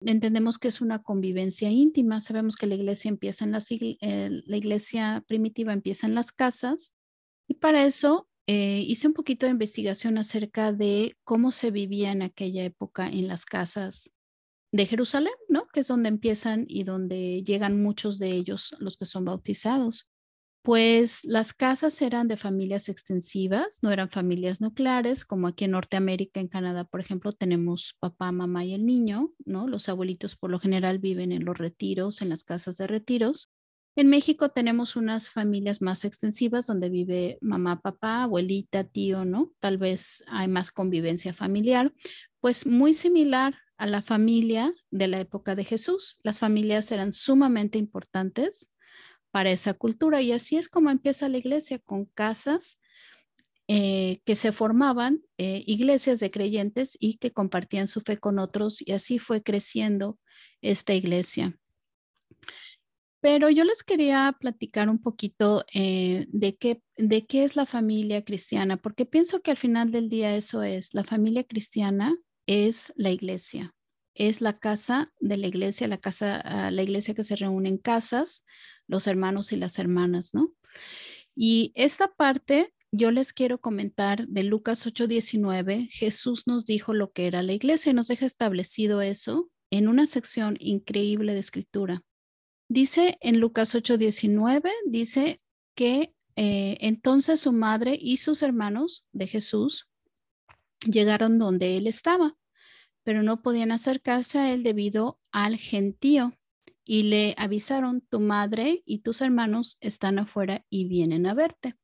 entendemos 0.00 0.58
que 0.60 0.68
es 0.68 0.80
una 0.80 1.02
convivencia 1.02 1.70
íntima. 1.70 2.20
Sabemos 2.20 2.54
que 2.54 2.68
la 2.68 2.76
iglesia 2.76 3.08
empieza 3.08 3.44
en 3.44 3.50
las, 3.50 3.68
la 3.68 4.56
iglesia 4.56 5.24
primitiva 5.26 5.72
empieza 5.72 6.06
en 6.06 6.14
las 6.14 6.30
casas 6.30 6.94
y 7.48 7.54
para 7.54 7.84
eso 7.84 8.28
eh, 8.46 8.84
hice 8.86 9.08
un 9.08 9.14
poquito 9.14 9.46
de 9.46 9.50
investigación 9.50 10.18
acerca 10.18 10.72
de 10.72 11.16
cómo 11.24 11.50
se 11.50 11.72
vivía 11.72 12.12
en 12.12 12.22
aquella 12.22 12.62
época 12.62 13.08
en 13.08 13.26
las 13.26 13.44
casas 13.44 14.12
de 14.72 14.86
Jerusalén, 14.86 15.32
¿no? 15.48 15.66
Que 15.68 15.80
es 15.80 15.88
donde 15.88 16.08
empiezan 16.08 16.64
y 16.68 16.84
donde 16.84 17.42
llegan 17.42 17.82
muchos 17.82 18.18
de 18.18 18.30
ellos, 18.32 18.74
los 18.78 18.96
que 18.96 19.06
son 19.06 19.24
bautizados. 19.24 20.08
Pues 20.62 21.24
las 21.24 21.54
casas 21.54 22.02
eran 22.02 22.28
de 22.28 22.36
familias 22.36 22.90
extensivas, 22.90 23.78
no 23.82 23.90
eran 23.92 24.10
familias 24.10 24.60
nucleares, 24.60 25.24
como 25.24 25.48
aquí 25.48 25.64
en 25.64 25.70
Norteamérica, 25.70 26.38
en 26.38 26.48
Canadá, 26.48 26.84
por 26.84 27.00
ejemplo, 27.00 27.32
tenemos 27.32 27.96
papá, 27.98 28.30
mamá 28.30 28.64
y 28.66 28.74
el 28.74 28.84
niño, 28.84 29.32
¿no? 29.46 29.66
Los 29.66 29.88
abuelitos 29.88 30.36
por 30.36 30.50
lo 30.50 30.60
general 30.60 30.98
viven 30.98 31.32
en 31.32 31.46
los 31.46 31.56
retiros, 31.56 32.20
en 32.20 32.28
las 32.28 32.44
casas 32.44 32.76
de 32.76 32.86
retiros. 32.86 33.48
En 33.96 34.08
México 34.08 34.50
tenemos 34.50 34.96
unas 34.96 35.30
familias 35.30 35.80
más 35.80 36.04
extensivas 36.04 36.66
donde 36.66 36.90
vive 36.90 37.38
mamá, 37.40 37.80
papá, 37.80 38.24
abuelita, 38.24 38.84
tío, 38.84 39.24
¿no? 39.24 39.52
Tal 39.60 39.78
vez 39.78 40.22
hay 40.28 40.46
más 40.48 40.70
convivencia 40.70 41.32
familiar, 41.32 41.92
pues 42.40 42.66
muy 42.66 42.92
similar 42.92 43.56
a 43.80 43.86
la 43.86 44.02
familia 44.02 44.74
de 44.90 45.08
la 45.08 45.20
época 45.20 45.54
de 45.54 45.64
Jesús. 45.64 46.18
Las 46.22 46.38
familias 46.38 46.92
eran 46.92 47.14
sumamente 47.14 47.78
importantes 47.78 48.70
para 49.30 49.50
esa 49.50 49.72
cultura 49.72 50.20
y 50.20 50.32
así 50.32 50.58
es 50.58 50.68
como 50.68 50.90
empieza 50.90 51.30
la 51.30 51.38
iglesia 51.38 51.78
con 51.78 52.04
casas 52.04 52.78
eh, 53.68 54.20
que 54.26 54.36
se 54.36 54.52
formaban, 54.52 55.22
eh, 55.38 55.62
iglesias 55.66 56.20
de 56.20 56.30
creyentes 56.30 56.98
y 57.00 57.16
que 57.16 57.32
compartían 57.32 57.88
su 57.88 58.02
fe 58.02 58.18
con 58.18 58.38
otros 58.38 58.86
y 58.86 58.92
así 58.92 59.18
fue 59.18 59.42
creciendo 59.42 60.18
esta 60.60 60.92
iglesia. 60.92 61.56
Pero 63.22 63.48
yo 63.48 63.64
les 63.64 63.82
quería 63.82 64.36
platicar 64.38 64.90
un 64.90 65.00
poquito 65.00 65.64
eh, 65.72 66.26
de, 66.28 66.54
qué, 66.54 66.82
de 66.98 67.24
qué 67.24 67.44
es 67.44 67.56
la 67.56 67.64
familia 67.64 68.24
cristiana, 68.26 68.76
porque 68.76 69.06
pienso 69.06 69.40
que 69.40 69.52
al 69.52 69.56
final 69.56 69.90
del 69.90 70.10
día 70.10 70.36
eso 70.36 70.62
es, 70.62 70.92
la 70.92 71.04
familia 71.04 71.44
cristiana 71.44 72.14
es 72.50 72.92
la 72.96 73.10
iglesia, 73.10 73.76
es 74.12 74.40
la 74.40 74.58
casa 74.58 75.12
de 75.20 75.36
la 75.36 75.46
iglesia, 75.46 75.86
la 75.86 75.98
casa, 75.98 76.40
ah, 76.40 76.72
la 76.72 76.82
iglesia 76.82 77.14
que 77.14 77.22
se 77.22 77.36
reúne 77.36 77.68
en 77.68 77.78
casas, 77.78 78.44
los 78.88 79.06
hermanos 79.06 79.52
y 79.52 79.56
las 79.56 79.78
hermanas, 79.78 80.34
¿no? 80.34 80.52
Y 81.36 81.70
esta 81.76 82.12
parte 82.12 82.74
yo 82.90 83.12
les 83.12 83.32
quiero 83.32 83.60
comentar 83.60 84.26
de 84.26 84.42
Lucas 84.42 84.84
8:19. 84.84 85.86
Jesús 85.92 86.48
nos 86.48 86.64
dijo 86.64 86.92
lo 86.92 87.12
que 87.12 87.28
era 87.28 87.44
la 87.44 87.52
iglesia 87.52 87.90
y 87.90 87.94
nos 87.94 88.08
deja 88.08 88.26
establecido 88.26 89.00
eso 89.00 89.48
en 89.70 89.86
una 89.86 90.08
sección 90.08 90.56
increíble 90.58 91.34
de 91.34 91.38
escritura. 91.38 92.02
Dice 92.68 93.16
en 93.20 93.38
Lucas 93.38 93.76
8:19, 93.76 94.72
dice 94.86 95.40
que 95.76 96.12
eh, 96.34 96.78
entonces 96.80 97.38
su 97.38 97.52
madre 97.52 97.96
y 97.96 98.16
sus 98.16 98.42
hermanos 98.42 99.04
de 99.12 99.28
Jesús 99.28 99.88
llegaron 100.84 101.38
donde 101.38 101.76
él 101.76 101.86
estaba 101.86 102.36
pero 103.02 103.22
no 103.22 103.42
podían 103.42 103.72
acercarse 103.72 104.38
a 104.38 104.52
él 104.52 104.62
debido 104.62 105.18
al 105.32 105.56
gentío. 105.56 106.36
Y 106.84 107.04
le 107.04 107.34
avisaron, 107.38 108.00
tu 108.00 108.20
madre 108.20 108.82
y 108.84 109.00
tus 109.00 109.20
hermanos 109.20 109.78
están 109.80 110.18
afuera 110.18 110.64
y 110.68 110.86
vienen 110.88 111.26
a 111.26 111.34
verte. 111.34 111.76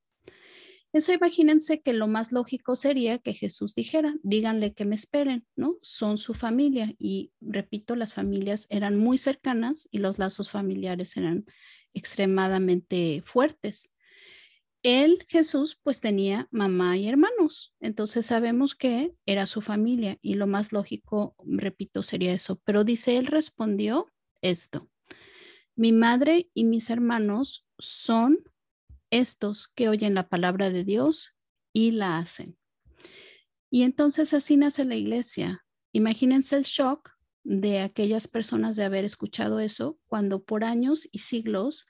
Eso 0.92 1.12
imagínense 1.12 1.82
que 1.82 1.92
lo 1.92 2.08
más 2.08 2.32
lógico 2.32 2.74
sería 2.74 3.18
que 3.18 3.34
Jesús 3.34 3.74
dijera, 3.74 4.14
díganle 4.22 4.72
que 4.72 4.86
me 4.86 4.94
esperen, 4.94 5.46
¿no? 5.54 5.76
Son 5.82 6.16
su 6.16 6.32
familia. 6.32 6.94
Y 6.98 7.32
repito, 7.40 7.96
las 7.96 8.14
familias 8.14 8.66
eran 8.70 8.96
muy 8.96 9.18
cercanas 9.18 9.88
y 9.90 9.98
los 9.98 10.18
lazos 10.18 10.50
familiares 10.50 11.16
eran 11.18 11.44
extremadamente 11.92 13.22
fuertes. 13.26 13.90
Él, 14.82 15.24
Jesús, 15.28 15.78
pues 15.82 16.00
tenía 16.00 16.48
mamá 16.50 16.96
y 16.96 17.08
hermanos, 17.08 17.74
entonces 17.80 18.26
sabemos 18.26 18.74
que 18.74 19.14
era 19.26 19.46
su 19.46 19.60
familia 19.60 20.18
y 20.22 20.34
lo 20.34 20.46
más 20.46 20.72
lógico, 20.72 21.34
repito, 21.44 22.02
sería 22.02 22.32
eso. 22.32 22.60
Pero 22.64 22.84
dice, 22.84 23.16
él 23.16 23.26
respondió 23.26 24.12
esto, 24.42 24.88
mi 25.74 25.92
madre 25.92 26.50
y 26.54 26.64
mis 26.64 26.88
hermanos 26.90 27.66
son 27.78 28.38
estos 29.10 29.68
que 29.68 29.88
oyen 29.88 30.14
la 30.14 30.28
palabra 30.28 30.70
de 30.70 30.84
Dios 30.84 31.34
y 31.72 31.90
la 31.92 32.18
hacen. 32.18 32.56
Y 33.70 33.82
entonces 33.82 34.32
así 34.32 34.56
nace 34.56 34.84
la 34.84 34.94
iglesia. 34.94 35.66
Imagínense 35.92 36.56
el 36.56 36.64
shock 36.64 37.10
de 37.44 37.80
aquellas 37.80 38.26
personas 38.26 38.76
de 38.76 38.84
haber 38.84 39.04
escuchado 39.04 39.60
eso 39.60 39.98
cuando 40.06 40.44
por 40.44 40.64
años 40.64 41.08
y 41.12 41.20
siglos 41.20 41.86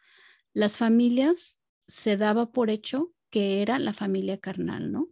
las 0.52 0.76
familias 0.76 1.60
se 1.88 2.16
daba 2.16 2.50
por 2.50 2.70
hecho 2.70 3.12
que 3.30 3.62
era 3.62 3.78
la 3.78 3.92
familia 3.92 4.38
carnal, 4.38 4.92
¿no? 4.92 5.08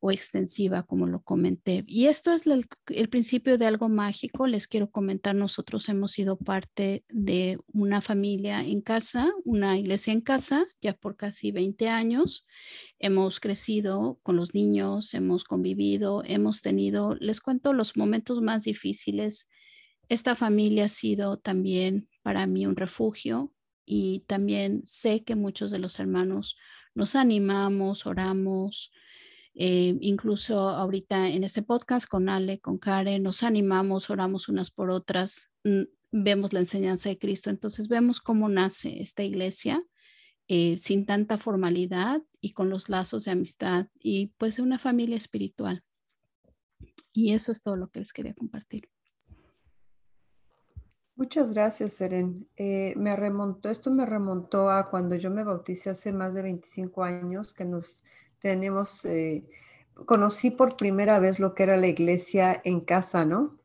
O 0.00 0.12
extensiva, 0.12 0.84
como 0.84 1.06
lo 1.06 1.22
comenté. 1.22 1.84
Y 1.88 2.06
esto 2.06 2.32
es 2.32 2.46
el, 2.46 3.08
principio 3.08 3.58
de 3.58 3.66
algo 3.66 3.88
mágico. 3.88 4.46
Les 4.46 4.68
quiero 4.68 4.90
comentar, 4.90 5.34
nosotros 5.34 5.88
hemos 5.88 6.12
sido 6.12 6.38
parte 6.38 7.04
de 7.08 7.58
una 7.72 8.00
familia 8.00 8.60
en 8.60 8.80
casa, 8.80 9.32
una 9.44 9.76
iglesia 9.76 10.12
en 10.12 10.20
casa, 10.20 10.66
ya 10.80 10.94
por 10.94 11.16
casi 11.16 11.50
20 11.50 11.88
años. 11.88 12.46
Hemos 13.00 13.40
crecido 13.40 14.20
con 14.22 14.36
los 14.36 14.54
niños, 14.54 15.14
hemos 15.14 15.42
convivido, 15.42 16.22
hemos 16.24 16.62
tenido, 16.62 17.16
les 17.16 17.40
cuento 17.40 17.72
los 17.72 17.96
momentos 17.96 18.40
más 18.40 18.64
difíciles. 18.64 19.48
Esta 20.08 20.36
familia 20.36 20.84
ha 20.84 20.88
sido 20.88 21.38
también 21.38 22.08
para 22.22 22.46
mí 22.46 22.66
un 22.66 22.76
refugio, 22.76 23.52
y 23.90 24.20
también 24.26 24.82
sé 24.84 25.24
que 25.24 25.34
muchos 25.34 25.70
de 25.70 25.78
los 25.78 25.98
hermanos 25.98 26.58
nos 26.94 27.16
animamos, 27.16 28.04
oramos, 28.04 28.92
eh, 29.54 29.96
incluso 30.02 30.58
ahorita 30.58 31.28
en 31.30 31.42
este 31.42 31.62
podcast 31.62 32.06
con 32.06 32.28
Ale, 32.28 32.60
con 32.60 32.76
Karen, 32.76 33.22
nos 33.22 33.42
animamos, 33.42 34.10
oramos 34.10 34.50
unas 34.50 34.70
por 34.70 34.90
otras, 34.90 35.50
mm, 35.64 35.84
vemos 36.12 36.52
la 36.52 36.60
enseñanza 36.60 37.08
de 37.08 37.18
Cristo, 37.18 37.48
entonces 37.48 37.88
vemos 37.88 38.20
cómo 38.20 38.50
nace 38.50 39.00
esta 39.00 39.24
iglesia 39.24 39.82
eh, 40.48 40.76
sin 40.76 41.06
tanta 41.06 41.38
formalidad 41.38 42.22
y 42.42 42.52
con 42.52 42.68
los 42.68 42.90
lazos 42.90 43.24
de 43.24 43.30
amistad 43.30 43.86
y 43.98 44.34
pues 44.36 44.58
una 44.58 44.78
familia 44.78 45.16
espiritual. 45.16 45.82
Y 47.14 47.32
eso 47.32 47.52
es 47.52 47.62
todo 47.62 47.76
lo 47.76 47.88
que 47.88 48.00
les 48.00 48.12
quería 48.12 48.34
compartir. 48.34 48.90
Muchas 51.18 51.52
gracias, 51.52 51.94
Seren. 51.94 52.48
Eh, 52.56 52.94
me 52.96 53.16
remontó, 53.16 53.70
esto 53.70 53.90
me 53.90 54.06
remontó 54.06 54.70
a 54.70 54.88
cuando 54.88 55.16
yo 55.16 55.32
me 55.32 55.42
bauticé 55.42 55.90
hace 55.90 56.12
más 56.12 56.32
de 56.32 56.42
25 56.42 57.02
años, 57.02 57.52
que 57.52 57.64
nos 57.64 58.04
tenemos, 58.38 59.04
eh, 59.04 59.44
conocí 60.06 60.52
por 60.52 60.76
primera 60.76 61.18
vez 61.18 61.40
lo 61.40 61.56
que 61.56 61.64
era 61.64 61.76
la 61.76 61.88
iglesia 61.88 62.60
en 62.64 62.80
casa, 62.82 63.24
¿no? 63.24 63.58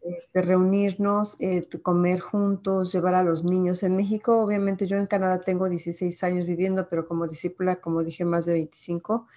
Este, 0.00 0.40
reunirnos, 0.40 1.36
eh, 1.40 1.68
comer 1.82 2.20
juntos, 2.20 2.92
llevar 2.94 3.14
a 3.14 3.22
los 3.24 3.44
niños. 3.44 3.82
En 3.82 3.94
México, 3.94 4.40
obviamente, 4.42 4.86
yo 4.86 4.96
en 4.96 5.06
Canadá 5.06 5.42
tengo 5.42 5.68
16 5.68 6.24
años 6.24 6.46
viviendo, 6.46 6.88
pero 6.88 7.06
como 7.06 7.26
discípula, 7.26 7.76
como 7.76 8.04
dije, 8.04 8.24
más 8.24 8.46
de 8.46 8.54
25. 8.54 9.28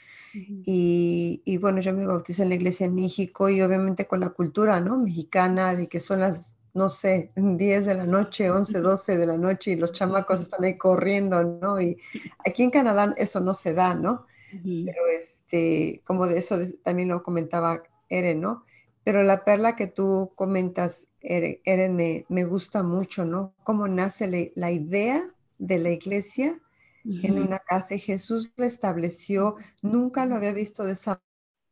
y, 0.66 1.42
y, 1.46 1.58
bueno, 1.58 1.82
yo 1.82 1.94
me 1.94 2.06
bauticé 2.06 2.44
en 2.44 2.50
la 2.50 2.56
iglesia 2.56 2.86
en 2.86 2.96
México 2.96 3.50
y 3.50 3.62
obviamente 3.62 4.08
con 4.08 4.22
la 4.22 4.30
cultura, 4.30 4.80
¿no? 4.80 4.98
Mexicana, 4.98 5.76
de 5.76 5.90
que 5.90 6.00
son 6.00 6.20
las 6.22 6.59
no 6.80 6.88
sé, 6.88 7.34
10 7.36 7.86
de 7.86 7.94
la 7.94 8.06
noche, 8.06 8.50
11, 8.50 8.80
12 8.80 9.18
de 9.18 9.26
la 9.26 9.36
noche 9.36 9.72
y 9.72 9.76
los 9.76 9.92
chamacos 9.92 10.40
están 10.40 10.64
ahí 10.64 10.78
corriendo, 10.78 11.44
¿no? 11.44 11.82
Y 11.82 12.00
aquí 12.46 12.64
en 12.64 12.72
Canadá 12.72 13.14
eso 13.18 13.42
no 13.42 13.54
se 13.54 13.74
da, 13.74 13.96
¿no? 13.96 14.26
Pero 14.64 15.02
este, 15.12 16.02
como 16.06 16.26
de 16.26 16.38
eso 16.40 16.58
también 16.82 17.10
lo 17.10 17.22
comentaba 17.22 17.84
Eren, 18.08 18.40
¿no? 18.40 18.64
Pero 19.04 19.24
la 19.24 19.44
perla 19.44 19.76
que 19.76 19.88
tú 19.88 20.32
comentas, 20.36 21.10
Eren, 21.20 21.98
me, 21.98 22.26
me 22.30 22.46
gusta 22.46 22.82
mucho, 22.82 23.26
¿no? 23.26 23.54
Cómo 23.66 23.90
nace 23.90 24.54
la 24.56 24.72
idea 24.72 25.22
de 25.58 25.80
la 25.80 25.90
iglesia 25.90 26.62
en 27.04 27.40
una 27.40 27.60
casa 27.60 27.96
y 27.96 28.00
Jesús 28.00 28.54
lo 28.56 28.64
estableció. 28.64 29.58
Nunca 29.82 30.26
lo 30.26 30.36
había 30.36 30.54
visto 30.54 30.86
de 30.86 30.94
esa 30.94 31.22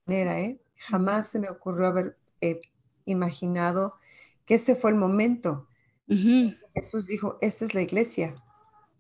manera, 0.06 0.42
¿eh? 0.42 0.60
Jamás 0.76 1.30
se 1.30 1.40
me 1.40 1.48
ocurrió 1.48 1.88
haber 1.88 2.18
eh, 2.42 2.60
imaginado 3.06 3.96
que 4.48 4.56
ese 4.56 4.76
fue 4.76 4.90
el 4.90 4.98
momento. 4.98 5.68
Jesús 6.74 7.06
dijo, 7.06 7.38
esta 7.42 7.66
es 7.66 7.76
la 7.76 7.82
iglesia, 7.82 8.42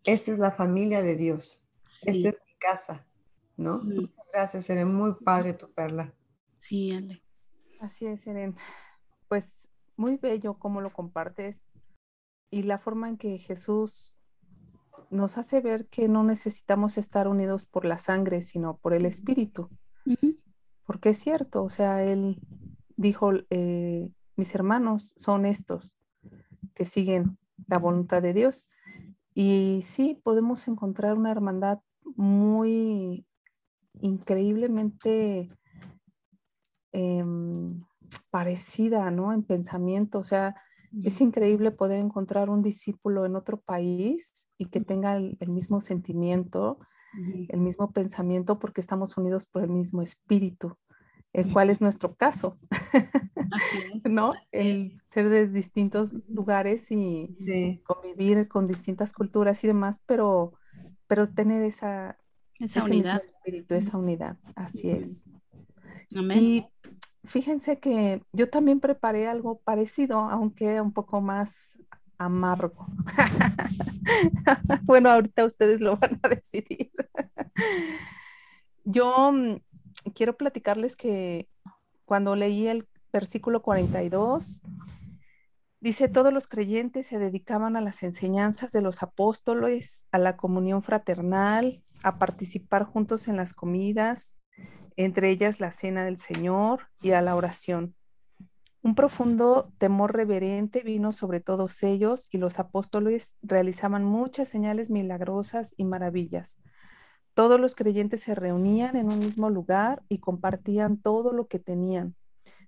esta 0.03 0.29
es 0.29 0.39
la 0.39 0.51
familia 0.51 1.01
de 1.01 1.15
Dios, 1.15 1.67
esta 2.03 2.29
es 2.29 2.35
mi 2.45 2.57
casa, 2.59 3.07
¿no? 3.55 3.79
Muchas 3.79 4.27
gracias, 4.31 4.69
Eren, 4.69 4.93
muy 4.93 5.15
padre 5.15 5.53
tu 5.53 5.71
perla. 5.71 6.13
Sí, 6.57 6.91
Ale. 6.91 7.23
Así 7.79 8.05
es, 8.05 8.27
Eren. 8.27 8.55
Pues 9.29 9.69
muy 9.95 10.17
bello 10.17 10.59
cómo 10.59 10.81
lo 10.81 10.91
compartes 10.91 11.71
y 12.51 12.63
la 12.63 12.77
forma 12.77 13.07
en 13.07 13.17
que 13.17 13.37
Jesús 13.39 14.15
nos 15.09 15.37
hace 15.37 15.61
ver 15.61 15.87
que 15.87 16.09
no 16.09 16.23
necesitamos 16.23 16.97
estar 16.97 17.29
unidos 17.29 17.65
por 17.65 17.85
la 17.85 17.97
sangre, 17.97 18.41
sino 18.41 18.77
por 18.77 18.93
el 18.93 19.05
espíritu. 19.05 19.69
Porque 20.85 21.09
es 21.09 21.17
cierto, 21.17 21.63
o 21.63 21.69
sea, 21.69 22.03
él 22.03 22.41
dijo, 22.97 23.31
eh, 23.49 24.09
mis 24.37 24.53
hermanos 24.55 25.13
son 25.17 25.45
estos 25.45 25.97
que 26.73 26.85
siguen 26.85 27.37
la 27.67 27.79
voluntad 27.79 28.21
de 28.21 28.33
Dios. 28.33 28.69
Y 29.33 29.81
sí, 29.83 30.19
podemos 30.23 30.67
encontrar 30.67 31.17
una 31.17 31.31
hermandad 31.31 31.79
muy 32.15 33.25
increíblemente 33.99 35.49
em, 36.91 37.83
parecida, 38.29 39.11
¿no? 39.11 39.33
En 39.33 39.43
pensamiento, 39.43 40.19
o 40.19 40.23
sea, 40.23 40.55
es 41.03 41.19
increíble 41.21 41.71
poder 41.71 41.99
encontrar 41.99 42.49
un 42.49 42.61
discípulo 42.61 43.25
en 43.25 43.35
otro 43.35 43.59
país 43.59 44.47
y 44.57 44.67
que 44.67 44.79
tenga 44.79 45.17
el, 45.17 45.37
mismo 45.47 45.81
sentimiento, 45.81 46.79
el 47.49 47.59
mismo 47.59 47.91
pensamiento, 47.91 48.57
porque 48.57 48.81
estamos 48.81 49.17
unidos 49.17 49.45
por 49.45 49.63
el 49.63 49.69
mismo 49.69 50.01
espíritu, 50.01 50.77
el 51.37 51.53
cual 51.53 51.69
es 51.69 51.81
nuestro 51.81 52.15
caso. 52.15 52.57
Así 52.71 54.01
¿No? 54.09 54.33
el 54.51 54.99
ser 55.07 55.29
de 55.29 55.47
distintos 55.47 56.13
lugares 56.27 56.91
y 56.91 57.79
convivir 57.83 58.47
con 58.47 58.67
distintas 58.67 59.13
culturas 59.13 59.63
y 59.63 59.67
demás, 59.67 60.01
pero, 60.07 60.53
pero 61.05 61.27
tener 61.27 61.61
esa, 61.61 62.17
esa 62.59 62.83
unidad. 62.83 63.21
espíritu, 63.21 63.75
esa 63.75 63.97
unidad. 63.97 64.37
Así 64.55 64.89
es. 64.89 65.29
Amén. 66.15 66.65
Fíjense 67.25 67.79
que 67.79 68.23
yo 68.31 68.49
también 68.49 68.79
preparé 68.79 69.27
algo 69.27 69.59
parecido, 69.59 70.17
aunque 70.17 70.81
un 70.81 70.91
poco 70.91 71.21
más 71.21 71.77
amargo. 72.17 72.87
bueno, 74.83 75.11
ahorita 75.11 75.45
ustedes 75.45 75.81
lo 75.81 75.97
van 75.97 76.19
a 76.23 76.29
decidir. 76.29 76.91
yo 78.85 79.31
mm, 79.31 79.59
quiero 80.11 80.37
platicarles 80.37 80.95
que 80.95 81.47
cuando 82.05 82.35
leí 82.35 82.67
el 82.67 82.87
versículo 83.11 83.61
42, 83.61 84.61
dice, 85.79 86.07
todos 86.07 86.33
los 86.33 86.47
creyentes 86.47 87.07
se 87.07 87.19
dedicaban 87.19 87.75
a 87.75 87.81
las 87.81 88.03
enseñanzas 88.03 88.71
de 88.71 88.81
los 88.81 89.03
apóstoles, 89.03 90.07
a 90.11 90.17
la 90.17 90.37
comunión 90.37 90.83
fraternal, 90.83 91.83
a 92.03 92.19
participar 92.19 92.83
juntos 92.83 93.27
en 93.27 93.37
las 93.37 93.53
comidas, 93.53 94.37
entre 94.95 95.29
ellas 95.29 95.59
la 95.59 95.71
cena 95.71 96.05
del 96.05 96.17
Señor 96.17 96.87
y 97.01 97.11
a 97.11 97.21
la 97.21 97.35
oración. 97.35 97.95
Un 98.81 98.95
profundo 98.95 99.73
temor 99.79 100.15
reverente 100.15 100.81
vino 100.81 101.11
sobre 101.11 101.41
todos 101.41 101.83
ellos 101.83 102.29
y 102.31 102.37
los 102.37 102.59
apóstoles 102.59 103.35
realizaban 103.41 104.03
muchas 104.03 104.47
señales 104.47 104.89
milagrosas 104.89 105.73
y 105.77 105.83
maravillas. 105.83 106.59
Todos 107.37 107.59
los 107.59 107.75
creyentes 107.75 108.23
se 108.23 108.33
reunían 108.33 108.95
en 108.95 109.11
un 109.11 109.19
mismo 109.19 109.51
lugar 109.51 110.01
y 110.09 110.17
compartían 110.17 110.97
todo 110.97 111.33
lo 111.33 111.47
que 111.47 111.59
tenían. 111.59 112.15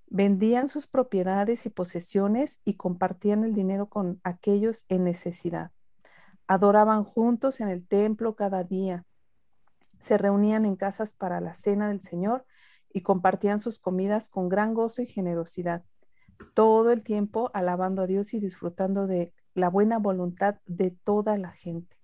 Vendían 0.05 0.67
sus 0.69 0.85
propiedades 0.85 1.65
y 1.65 1.71
posesiones 1.71 2.61
y 2.65 2.75
compartían 2.75 3.43
el 3.43 3.55
dinero 3.55 3.87
con 3.87 4.21
aquellos 4.23 4.85
en 4.87 5.05
necesidad. 5.05 5.71
Adoraban 6.45 7.03
juntos 7.03 7.61
en 7.61 7.69
el 7.69 7.87
templo 7.87 8.35
cada 8.35 8.63
día 8.63 9.07
se 9.99 10.17
reunían 10.17 10.65
en 10.65 10.75
casas 10.75 11.13
para 11.13 11.41
la 11.41 11.53
cena 11.53 11.89
del 11.89 12.01
Señor 12.01 12.45
y 12.91 13.01
compartían 13.01 13.59
sus 13.59 13.79
comidas 13.79 14.29
con 14.29 14.49
gran 14.49 14.73
gozo 14.73 15.01
y 15.01 15.05
generosidad, 15.05 15.83
todo 16.53 16.91
el 16.91 17.03
tiempo 17.03 17.51
alabando 17.53 18.01
a 18.01 18.07
Dios 18.07 18.33
y 18.33 18.39
disfrutando 18.39 19.07
de 19.07 19.33
la 19.53 19.69
buena 19.69 19.99
voluntad 19.99 20.59
de 20.65 20.91
toda 20.91 21.37
la 21.37 21.51
gente. 21.51 21.98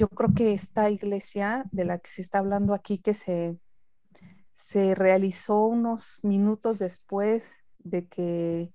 Yo 0.00 0.08
creo 0.08 0.32
que 0.34 0.54
esta 0.54 0.88
iglesia 0.88 1.66
de 1.72 1.84
la 1.84 1.98
que 1.98 2.08
se 2.08 2.22
está 2.22 2.38
hablando 2.38 2.72
aquí, 2.72 2.96
que 2.96 3.12
se, 3.12 3.60
se 4.50 4.94
realizó 4.94 5.66
unos 5.66 6.20
minutos 6.22 6.78
después 6.78 7.58
de 7.80 8.08
que, 8.08 8.72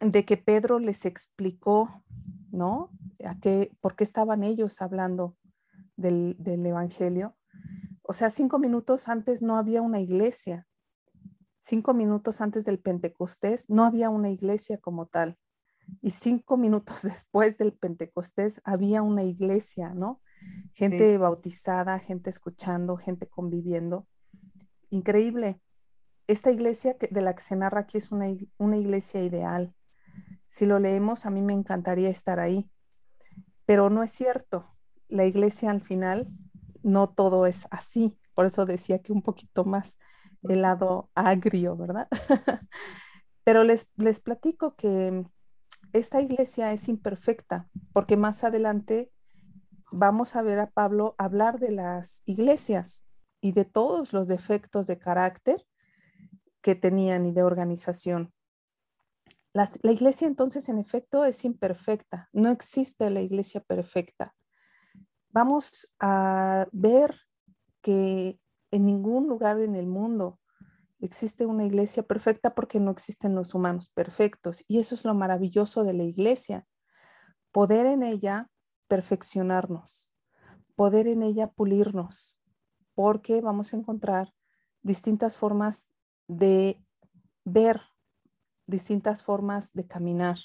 de 0.00 0.24
que 0.24 0.38
Pedro 0.38 0.78
les 0.78 1.04
explicó, 1.04 2.02
¿no? 2.50 2.92
A 3.26 3.38
qué, 3.40 3.76
¿Por 3.82 3.94
qué 3.94 4.04
estaban 4.04 4.42
ellos 4.42 4.80
hablando 4.80 5.36
del, 5.98 6.36
Evangelio. 6.64 7.36
O 8.00 8.14
sea, 8.14 8.30
cinco 8.30 8.58
minutos 8.58 9.10
antes 9.10 9.42
no 9.42 9.58
había 9.58 9.82
una 9.82 10.00
iglesia. 10.00 10.66
Cinco 11.58 11.92
minutos 11.92 12.40
antes 12.40 12.64
del 12.64 12.78
Pentecostés 12.78 13.68
no 13.68 13.84
había 13.84 14.08
una 14.08 14.30
iglesia 14.30 14.78
como 14.78 15.04
tal. 15.04 15.36
Y 16.02 16.10
cinco 16.10 16.56
minutos 16.56 17.02
después 17.02 17.58
del 17.58 17.72
Pentecostés 17.72 18.60
había 18.64 19.02
una 19.02 19.22
iglesia, 19.22 19.94
¿no? 19.94 20.20
Gente 20.72 21.16
bautizada, 21.16 21.98
gente 21.98 22.30
escuchando, 22.30 22.96
gente 22.96 23.28
conviviendo. 23.28 24.06
Increíble. 24.90 25.60
Esta 26.26 26.50
iglesia 26.50 26.96
de 26.98 27.20
la 27.20 27.34
que 27.34 27.42
se 27.42 27.56
narra 27.56 27.80
aquí 27.80 27.98
es 27.98 28.12
una, 28.12 28.26
una 28.58 28.76
iglesia 28.76 29.22
ideal. 29.22 29.74
Si 30.46 30.66
lo 30.66 30.78
leemos, 30.78 31.26
a 31.26 31.30
mí 31.30 31.42
me 31.42 31.52
encantaría 31.52 32.08
estar 32.08 32.40
ahí. 32.40 32.70
Pero 33.66 33.88
no 33.88 34.02
es 34.02 34.10
cierto 34.10 34.74
la 35.08 35.24
iglesia 35.24 35.70
al 35.70 35.80
final 35.80 36.28
no 36.82 37.08
todo 37.08 37.46
es 37.46 37.66
así. 37.70 38.18
Por 38.34 38.46
eso 38.46 38.66
decía 38.66 39.00
que 39.00 39.12
un 39.12 39.22
poquito 39.22 39.64
más 39.64 39.98
el 40.42 40.62
lado 40.62 41.10
agrio, 41.14 41.76
¿verdad? 41.76 42.08
Pero 43.44 43.64
les, 43.64 43.90
les 43.96 44.20
platico 44.20 44.74
que 44.74 45.24
esta 45.94 46.20
iglesia 46.20 46.72
es 46.72 46.88
imperfecta, 46.88 47.70
porque 47.94 48.18
más 48.18 48.44
adelante 48.44 49.10
vamos 49.90 50.36
a 50.36 50.42
ver 50.42 50.58
a 50.58 50.70
Pablo 50.70 51.14
hablar 51.16 51.58
de 51.58 51.70
las 51.70 52.20
iglesias 52.26 53.06
y 53.40 53.52
de 53.52 53.64
todos 53.64 54.12
los 54.12 54.28
defectos 54.28 54.86
de 54.86 54.98
carácter 54.98 55.66
que 56.60 56.74
tenían 56.74 57.24
y 57.24 57.32
de 57.32 57.42
organización. 57.42 58.34
la 59.54 59.92
iglesia 59.92 60.26
entonces 60.26 60.68
en 60.68 60.78
efecto 60.78 61.24
es 61.24 61.44
imperfecta, 61.44 62.28
no 62.32 62.50
existe 62.50 63.08
la 63.08 63.22
iglesia 63.22 63.62
perfecta 63.62 64.34
vamos 65.34 65.92
a 65.98 66.68
ver 66.70 67.12
que 67.82 68.38
en 68.70 68.86
ningún 68.86 69.26
lugar 69.28 69.60
en 69.60 69.74
el 69.74 69.86
mundo 69.86 70.38
existe 71.04 71.46
una 71.46 71.64
iglesia 71.64 72.02
perfecta 72.02 72.54
porque 72.54 72.80
no 72.80 72.90
existen 72.90 73.34
los 73.34 73.54
humanos 73.54 73.90
perfectos. 73.90 74.64
Y 74.68 74.78
eso 74.78 74.94
es 74.94 75.04
lo 75.04 75.14
maravilloso 75.14 75.84
de 75.84 75.92
la 75.92 76.04
iglesia, 76.04 76.66
poder 77.52 77.86
en 77.86 78.02
ella 78.02 78.50
perfeccionarnos, 78.88 80.12
poder 80.76 81.06
en 81.06 81.22
ella 81.22 81.48
pulirnos, 81.52 82.38
porque 82.94 83.40
vamos 83.40 83.72
a 83.72 83.76
encontrar 83.76 84.32
distintas 84.82 85.36
formas 85.36 85.92
de 86.28 86.82
ver, 87.44 87.80
distintas 88.66 89.22
formas 89.22 89.72
de 89.72 89.86
caminar, 89.86 90.38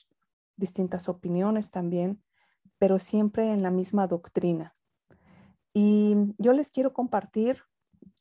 distintas 0.55 1.09
opiniones 1.09 1.71
también, 1.71 2.23
pero 2.77 2.99
siempre 2.99 3.51
en 3.51 3.61
la 3.61 3.71
misma 3.71 4.07
doctrina. 4.07 4.75
Y 5.73 6.15
yo 6.37 6.53
les 6.53 6.71
quiero 6.71 6.93
compartir, 6.93 7.63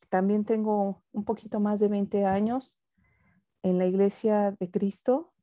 también 0.09 0.45
tengo 0.45 1.03
un 1.11 1.23
poquito 1.23 1.59
más 1.59 1.79
de 1.79 1.87
20 1.87 2.25
años 2.25 2.77
en 3.63 3.77
la 3.77 3.85
iglesia 3.85 4.51
de 4.59 4.69
Cristo 4.69 5.33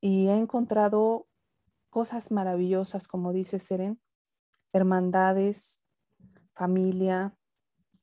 y 0.00 0.28
he 0.28 0.36
encontrado 0.36 1.26
cosas 1.90 2.30
maravillosas, 2.30 3.08
como 3.08 3.32
dice 3.32 3.58
Seren, 3.58 4.00
hermandades, 4.72 5.80
familia. 6.54 7.36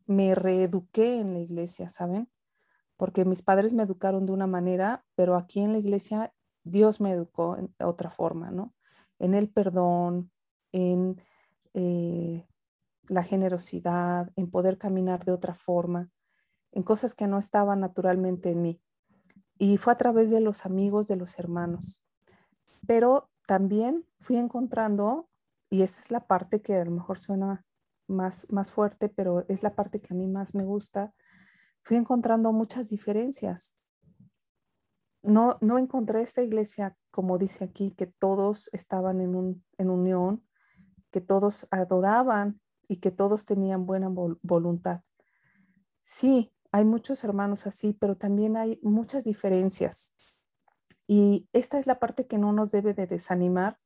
Me 0.05 0.35
reeduqué 0.35 1.19
en 1.19 1.33
la 1.33 1.39
iglesia, 1.39 1.89
¿saben? 1.89 2.29
Porque 2.95 3.25
mis 3.25 3.41
padres 3.41 3.73
me 3.73 3.83
educaron 3.83 4.25
de 4.25 4.31
una 4.31 4.47
manera, 4.47 5.05
pero 5.15 5.35
aquí 5.35 5.61
en 5.61 5.73
la 5.73 5.79
iglesia 5.79 6.33
Dios 6.63 6.99
me 7.01 7.11
educó 7.11 7.57
de 7.57 7.85
otra 7.85 8.09
forma, 8.09 8.51
¿no? 8.51 8.73
En 9.19 9.33
el 9.33 9.49
perdón, 9.49 10.31
en 10.71 11.21
eh, 11.73 12.47
la 13.09 13.23
generosidad, 13.23 14.31
en 14.35 14.49
poder 14.49 14.77
caminar 14.77 15.23
de 15.25 15.31
otra 15.31 15.55
forma, 15.55 16.09
en 16.71 16.83
cosas 16.83 17.15
que 17.15 17.27
no 17.27 17.37
estaban 17.37 17.79
naturalmente 17.79 18.51
en 18.51 18.61
mí. 18.61 18.81
Y 19.57 19.77
fue 19.77 19.93
a 19.93 19.97
través 19.97 20.29
de 20.29 20.41
los 20.41 20.65
amigos, 20.65 21.07
de 21.07 21.15
los 21.15 21.39
hermanos. 21.39 22.03
Pero 22.85 23.29
también 23.47 24.05
fui 24.17 24.37
encontrando, 24.37 25.29
y 25.69 25.81
esa 25.81 26.01
es 26.01 26.11
la 26.11 26.27
parte 26.27 26.61
que 26.61 26.75
a 26.75 26.85
lo 26.85 26.91
mejor 26.91 27.17
suena 27.17 27.65
más, 28.07 28.45
más 28.49 28.71
fuerte, 28.71 29.09
pero 29.09 29.45
es 29.47 29.63
la 29.63 29.75
parte 29.75 29.99
que 29.99 30.13
a 30.13 30.17
mí 30.17 30.27
más 30.27 30.53
me 30.53 30.63
gusta, 30.63 31.13
fui 31.79 31.97
encontrando 31.97 32.51
muchas 32.51 32.89
diferencias. 32.89 33.77
No, 35.23 35.57
no 35.61 35.77
encontré 35.77 36.21
esta 36.21 36.41
iglesia, 36.41 36.95
como 37.11 37.37
dice 37.37 37.63
aquí, 37.63 37.91
que 37.91 38.07
todos 38.07 38.69
estaban 38.71 39.19
en, 39.19 39.35
un, 39.35 39.65
en 39.77 39.89
unión, 39.89 40.45
que 41.11 41.21
todos 41.21 41.67
adoraban 41.71 42.61
y 42.87 42.97
que 42.97 43.11
todos 43.11 43.45
tenían 43.45 43.85
buena 43.85 44.09
voluntad. 44.41 45.01
Sí, 46.01 46.53
hay 46.71 46.85
muchos 46.85 47.23
hermanos 47.23 47.67
así, 47.67 47.93
pero 47.93 48.15
también 48.15 48.57
hay 48.57 48.79
muchas 48.81 49.23
diferencias. 49.23 50.15
Y 51.07 51.47
esta 51.53 51.79
es 51.79 51.87
la 51.87 51.99
parte 51.99 52.27
que 52.27 52.37
no 52.37 52.51
nos 52.51 52.71
debe 52.71 52.93
de 52.93 53.07
desanimar, 53.07 53.79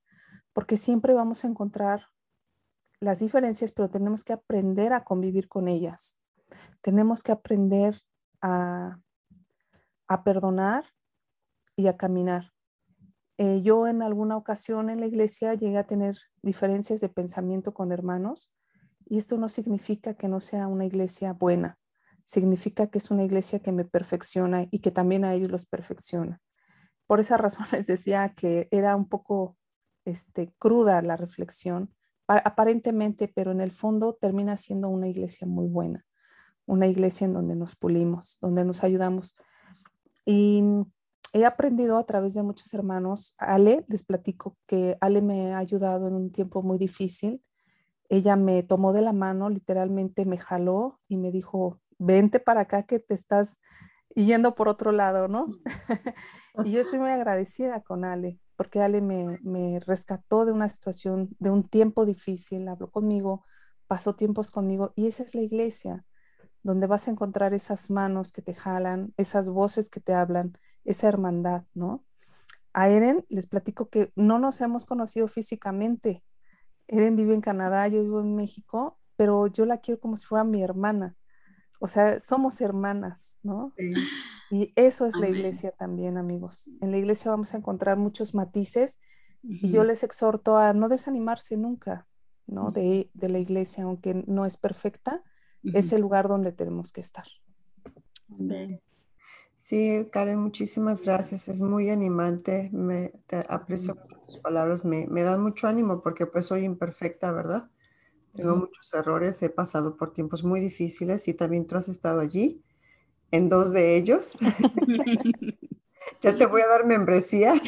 porque 0.54 0.78
siempre 0.78 1.14
vamos 1.14 1.44
a 1.44 1.48
encontrar 1.48 2.08
las 3.00 3.20
diferencias, 3.20 3.72
pero 3.72 3.90
tenemos 3.90 4.24
que 4.24 4.34
aprender 4.34 4.94
a 4.94 5.04
convivir 5.04 5.48
con 5.48 5.68
ellas. 5.68 6.20
Tenemos 6.82 7.24
que 7.24 7.32
aprender 7.32 8.00
a, 8.42 9.00
perdonar 10.26 10.86
y 11.76 11.88
a 11.88 11.96
caminar. 11.96 12.52
Eh, 13.38 13.62
yo 13.62 13.88
en 13.88 14.02
alguna 14.02 14.36
ocasión 14.36 14.90
en 14.90 15.00
la 15.00 15.06
iglesia 15.06 15.54
llegué 15.54 15.78
a 15.78 15.88
tener 15.88 16.18
diferencias 16.42 17.00
de 17.00 17.10
pensamiento 17.10 17.74
con 17.74 17.92
hermanos 17.92 18.52
y 19.06 19.18
esto 19.18 19.38
no 19.38 19.50
significa 19.50 20.14
que 20.14 20.28
no 20.28 20.40
sea 20.40 20.68
una 20.68 20.86
iglesia 20.86 21.34
buena, 21.34 21.78
significa 22.24 22.88
que 22.88 22.98
es 22.98 23.12
una 23.12 23.24
iglesia 23.24 23.60
que 23.60 23.72
me 23.72 23.86
perfecciona 23.86 24.68
y 24.72 24.80
que 24.80 24.92
también 24.92 25.26
a 25.26 25.34
ellos 25.34 25.52
los 25.52 25.66
perfecciona. 25.66 26.42
Por 27.08 27.20
esa 27.20 27.38
razón 27.38 27.66
les 27.72 27.88
decía 27.88 28.34
que 28.36 28.68
era 28.72 28.96
un 28.96 29.08
poco 29.08 29.58
este, 30.06 30.54
cruda 30.60 31.02
la 31.02 31.18
reflexión, 31.18 31.94
aparentemente, 32.28 33.28
pero 33.28 33.52
en 33.52 33.60
el 33.60 33.72
fondo 33.72 34.18
termina 34.20 34.56
siendo 34.56 34.88
una 34.88 35.10
iglesia 35.10 35.46
muy 35.46 35.68
buena 35.68 36.06
una 36.72 36.88
iglesia 36.88 37.26
en 37.26 37.34
donde 37.34 37.56
nos 37.56 37.76
pulimos, 37.76 38.38
donde 38.42 38.64
nos 38.64 38.84
ayudamos. 38.84 39.36
Y 40.26 40.64
he 41.34 41.46
aprendido 41.46 41.98
a 41.98 42.06
través 42.06 42.34
de 42.34 42.44
muchos 42.44 42.74
hermanos. 42.74 43.36
Ale, 43.38 43.84
les 43.88 44.04
platico 44.04 44.58
que 44.68 44.98
Ale 45.02 45.22
me 45.22 45.54
ha 45.54 45.58
ayudado 45.58 46.08
en 46.08 46.14
un 46.14 46.32
tiempo 46.32 46.62
muy 46.64 46.78
difícil. 46.78 47.44
Ella 48.12 48.36
me 48.36 48.62
tomó 48.62 48.92
de 48.92 49.02
la 49.02 49.14
mano, 49.14 49.50
literalmente 49.50 50.26
me 50.26 50.38
jaló 50.38 51.00
y 51.08 51.16
me 51.16 51.32
dijo, 51.32 51.80
vente 51.98 52.42
para 52.42 52.62
acá 52.62 52.84
que 52.84 53.00
te 53.00 53.14
estás 53.14 53.58
yendo 54.16 54.54
por 54.54 54.68
otro 54.68 54.92
lado, 54.92 55.28
¿no? 55.30 55.48
Y 56.66 56.74
yo 56.74 56.82
estoy 56.82 57.00
muy 57.00 57.12
agradecida 57.12 57.80
con 57.82 58.04
Ale, 58.04 58.38
porque 58.58 58.82
Ale 58.82 59.02
me, 59.02 59.40
me 59.42 59.80
rescató 59.80 60.44
de 60.44 60.52
una 60.52 60.68
situación, 60.68 61.30
de 61.40 61.50
un 61.50 61.64
tiempo 61.64 62.06
difícil, 62.06 62.68
habló 62.68 62.92
conmigo, 62.92 63.46
pasó 63.88 64.14
tiempos 64.16 64.52
conmigo 64.52 64.92
y 64.98 65.08
esa 65.08 65.24
es 65.24 65.34
la 65.34 65.42
iglesia 65.42 66.06
donde 66.64 66.88
vas 66.88 67.08
a 67.08 67.12
encontrar 67.12 67.54
esas 67.54 67.90
manos 67.90 68.34
que 68.34 68.42
te 68.42 68.54
jalan, 68.54 69.14
esas 69.16 69.48
voces 69.50 69.90
que 69.90 70.02
te 70.02 70.14
hablan, 70.14 70.58
esa 70.84 71.08
hermandad, 71.08 71.64
¿no? 71.74 72.04
A 72.74 72.90
Eren 72.90 73.26
les 73.30 73.48
platico 73.48 73.90
que 73.90 74.12
no 74.16 74.38
nos 74.38 74.60
hemos 74.60 74.86
conocido 74.86 75.28
físicamente. 75.30 76.24
Eren 76.92 77.16
vive 77.16 77.34
en 77.34 77.42
Canadá, 77.42 77.88
yo 77.88 78.04
vivo 78.04 78.20
en 78.20 78.36
México, 78.36 79.00
pero 79.16 79.48
yo 79.48 79.66
la 79.66 79.78
quiero 79.78 80.00
como 80.00 80.18
si 80.18 80.26
fuera 80.26 80.44
mi 80.44 80.62
hermana. 80.62 81.16
O 81.80 81.88
sea, 81.88 82.20
somos 82.20 82.62
hermanas, 82.62 83.38
¿no? 83.44 83.74
Y 84.52 84.72
eso 84.76 85.06
es 85.08 85.16
la 85.16 85.30
iglesia 85.30 85.72
también, 85.72 86.18
amigos. 86.18 86.70
En 86.82 86.92
la 86.92 86.98
iglesia 86.98 87.32
vamos 87.32 87.54
a 87.54 87.58
encontrar 87.58 87.98
muchos 87.98 88.36
matices 88.36 89.00
y 89.42 89.72
yo 89.72 89.84
les 89.84 90.04
exhorto 90.04 90.58
a 90.58 90.74
no 90.74 90.90
desanimarse 90.90 91.58
nunca, 91.58 92.08
¿no? 92.46 92.70
de, 92.72 93.10
de, 93.14 93.30
la 93.30 93.40
iglesia, 93.40 93.86
aunque 93.86 94.24
no 94.28 94.46
es 94.46 94.58
perfecta, 94.58 95.24
es 95.64 95.94
el 95.94 96.02
lugar 96.02 96.28
donde 96.28 96.52
tenemos 96.52 96.92
que 96.92 97.02
estar. 97.02 97.26
Sí, 99.56 100.08
Karen, 100.12 100.40
muchísimas 100.40 101.04
gracias. 101.04 101.48
Es 101.48 101.62
muy 101.62 101.90
animante. 101.90 102.70
Me 102.74 103.14
aprecio 103.48 103.96
tus 104.32 104.40
palabras. 104.42 104.86
Me, 104.86 105.08
me, 105.08 105.24
dan 105.24 105.42
mucho 105.42 105.68
ánimo 105.68 106.02
porque 106.02 106.26
pues 106.26 106.46
soy 106.48 106.64
imperfecta, 106.64 107.32
¿verdad? 107.32 107.70
Tengo 108.36 108.56
muchos 108.56 108.94
errores. 108.94 109.42
He 109.44 109.50
pasado 109.50 109.98
por 109.98 110.14
tiempos 110.14 110.44
muy 110.44 110.60
difíciles 110.60 111.28
y 111.28 111.34
también 111.34 111.68
tú 111.68 111.76
has 111.76 111.90
estado 111.90 112.22
allí 112.22 112.64
en 113.32 113.50
dos 113.50 113.72
de 113.72 113.98
ellos. 113.98 114.38
ya 116.22 116.36
te 116.36 116.46
voy 116.46 116.62
a 116.62 116.68
dar 116.68 116.86
membresía. 116.86 117.54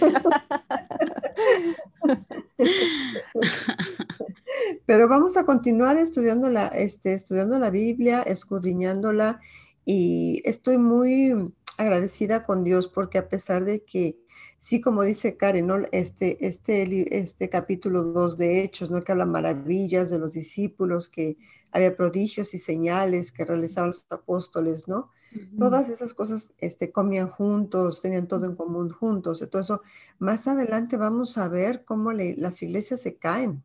Pero 4.86 5.08
vamos 5.08 5.36
a 5.38 5.46
continuar 5.46 5.98
estudiando 5.98 6.50
la, 6.50 6.68
este, 6.68 7.14
estudiando 7.14 7.58
la 7.60 7.70
Biblia, 7.70 8.22
escudriñándola 8.22 9.40
y 9.86 10.42
estoy 10.46 10.78
muy 10.78 11.54
agradecida 11.78 12.44
con 12.44 12.64
Dios 12.64 12.88
porque 12.88 13.18
a 13.18 13.28
pesar 13.28 13.66
de 13.66 13.84
que, 13.84 14.18
sí, 14.64 14.80
como 14.80 15.04
dice 15.04 15.36
Karen, 15.36 15.70
este, 15.92 16.48
este, 16.48 17.18
este 17.20 17.50
capítulo 17.50 18.06
2 18.06 18.38
de 18.38 18.64
Hechos, 18.64 18.90
¿no? 18.90 19.02
que 19.02 19.12
habla 19.12 19.26
maravillas 19.26 20.10
de 20.10 20.20
los 20.20 20.32
discípulos, 20.32 21.10
que 21.10 21.36
había 21.74 21.98
prodigios 21.98 22.54
y 22.54 22.58
señales 22.58 23.34
que 23.34 23.44
realizaban 23.44 23.90
los 23.90 24.08
apóstoles, 24.10 24.88
¿no? 24.88 25.12
Todas 25.60 25.90
esas 25.90 26.14
cosas 26.14 26.54
este, 26.60 26.92
comían 26.92 27.28
juntos, 27.28 28.02
tenían 28.02 28.28
todo 28.28 28.46
en 28.46 28.56
común 28.56 28.90
juntos. 28.92 29.42
Entonces, 29.42 29.76
más 30.20 30.48
adelante 30.48 30.96
vamos 30.96 31.38
a 31.38 31.50
ver 31.50 31.84
cómo 31.84 32.14
las 32.14 32.62
iglesias 32.64 33.02
se 33.02 33.16
caen 33.16 33.64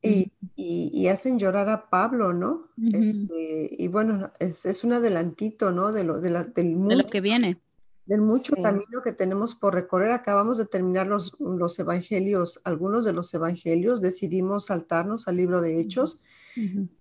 y, 0.00 1.08
hacen 1.08 1.38
llorar 1.38 1.68
a 1.68 1.90
Pablo, 1.90 2.32
¿no? 2.32 2.68
Este, 2.80 3.68
y 3.76 3.88
bueno, 3.88 4.32
es, 4.38 4.84
un 4.84 4.94
adelantito, 4.94 5.72
¿no? 5.72 5.92
De 5.92 6.04
lo, 6.04 6.20
de 6.20 6.30
la, 6.30 6.44
del 6.44 6.76
mundo. 6.76 6.96
De 6.96 7.02
lo 7.02 7.06
que 7.08 7.20
viene. 7.20 7.60
Del 8.06 8.20
mucho 8.20 8.54
camino 8.62 9.02
que 9.02 9.12
tenemos 9.12 9.54
por 9.54 9.74
recorrer. 9.74 10.10
Acabamos 10.10 10.58
de 10.58 10.66
terminar 10.66 11.06
los, 11.06 11.36
los 11.38 11.78
evangelios, 11.78 12.60
algunos 12.64 13.04
de 13.04 13.12
los 13.12 13.32
evangelios, 13.32 14.00
decidimos 14.02 14.66
saltarnos 14.66 15.26
al 15.26 15.36
libro 15.36 15.62
de 15.62 15.80
Hechos, 15.80 16.20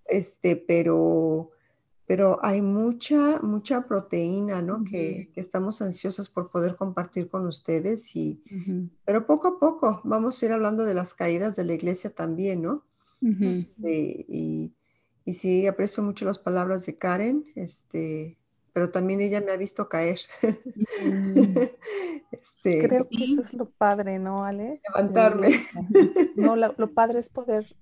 este, 0.06 0.56
pero 0.56 1.52
pero 2.06 2.40
hay 2.44 2.62
mucha, 2.62 3.40
mucha 3.42 3.88
proteína, 3.88 4.62
¿no? 4.62 4.84
que, 4.84 5.32
estamos 5.36 5.82
ansiosas 5.82 6.30
por 6.30 6.52
poder 6.52 6.76
compartir 6.76 7.30
con 7.30 7.48
ustedes, 7.48 8.16
y, 8.16 8.44
pero 9.06 9.26
poco 9.26 9.48
a 9.48 9.60
poco 9.60 10.02
vamos 10.04 10.42
a 10.42 10.46
ir 10.46 10.52
hablando 10.52 10.84
de 10.86 10.94
las 10.94 11.14
caídas 11.14 11.56
de 11.56 11.64
la 11.64 11.74
iglesia 11.74 12.14
también, 12.14 12.62
¿no? 12.62 12.84
y, 13.22 14.74
y, 15.26 15.34
sí, 15.34 15.66
aprecio 15.66 16.04
mucho 16.04 16.26
las 16.26 16.40
palabras 16.40 16.86
de 16.86 16.98
Karen, 16.98 17.46
este, 17.56 18.38
pero 18.74 18.92
también 18.92 19.22
ella 19.22 19.40
me 19.40 19.52
ha 19.52 19.58
visto 19.58 19.88
caer. 19.88 20.20
Mm. 21.04 21.58
este, 22.32 22.88
Creo 22.88 23.08
que 23.10 23.24
eso 23.24 23.42
es 23.42 23.54
lo 23.54 23.70
padre, 23.70 24.20
¿no, 24.20 24.44
Ale? 24.44 24.82
Levantarme. 24.90 25.52
No, 26.36 26.56
lo, 26.56 26.74
lo 26.78 26.94
padre 26.94 27.20
es 27.20 27.30
poder 27.30 27.76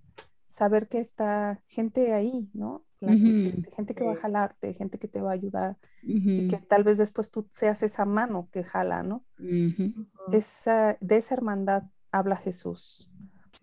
saber 0.49 0.87
que 0.87 0.99
está 0.99 1.61
gente 1.65 2.13
ahí, 2.13 2.49
¿no? 2.53 2.85
Este, 3.01 3.71
gente 3.71 3.95
que 3.95 4.03
va 4.03 4.13
a 4.13 4.15
jalarte, 4.17 4.75
gente 4.75 4.99
que 4.99 5.07
te 5.07 5.21
va 5.21 5.31
a 5.31 5.33
ayudar 5.33 5.77
y 6.03 6.47
que 6.47 6.57
tal 6.57 6.83
vez 6.83 6.99
después 6.99 7.31
tú 7.31 7.47
seas 7.49 7.81
esa 7.81 8.05
mano 8.05 8.47
que 8.51 8.63
jala, 8.63 9.01
¿no? 9.01 9.25
esa, 10.31 10.97
de 11.01 11.17
esa 11.17 11.33
hermandad 11.33 11.83
habla 12.11 12.35
Jesús. 12.35 13.10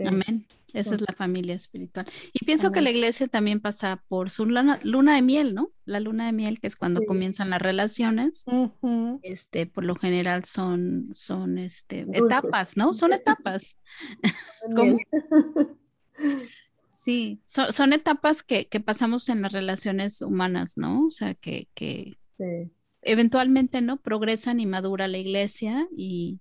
Amén. 0.06 0.46
Esa 0.74 0.94
es 0.94 1.00
la 1.00 1.14
familia 1.16 1.54
espiritual. 1.54 2.06
Y 2.32 2.44
pienso 2.44 2.72
que 2.72 2.82
la 2.82 2.90
iglesia 2.90 3.26
también 3.26 3.60
pasa 3.60 4.04
por 4.08 4.30
su 4.30 4.44
luna, 4.44 4.78
de 4.82 5.22
miel, 5.22 5.54
¿no? 5.54 5.72
La 5.86 5.98
luna 5.98 6.26
de 6.26 6.32
miel, 6.32 6.60
que 6.60 6.66
es 6.66 6.76
cuando 6.76 7.04
comienzan 7.06 7.50
las 7.50 7.62
relaciones. 7.62 8.44
Este, 9.22 9.66
por 9.66 9.84
lo 9.84 9.96
general 9.96 10.44
son, 10.44 11.08
son 11.12 11.58
este, 11.58 12.06
etapas, 12.12 12.76
¿no? 12.76 12.94
Son 12.94 13.12
etapas. 13.12 13.76
Sí, 16.90 17.40
son, 17.46 17.92
etapas 17.92 18.42
que, 18.42 18.66
pasamos 18.84 19.28
en 19.28 19.42
las 19.42 19.52
relaciones 19.52 20.20
humanas, 20.20 20.76
¿no? 20.76 21.06
O 21.06 21.10
sea, 21.12 21.34
que, 21.34 21.68
eventualmente, 23.02 23.80
¿no? 23.80 23.98
Progresan 23.98 24.58
y 24.58 24.66
madura 24.66 25.06
la 25.06 25.18
iglesia 25.18 25.88
y, 25.96 26.40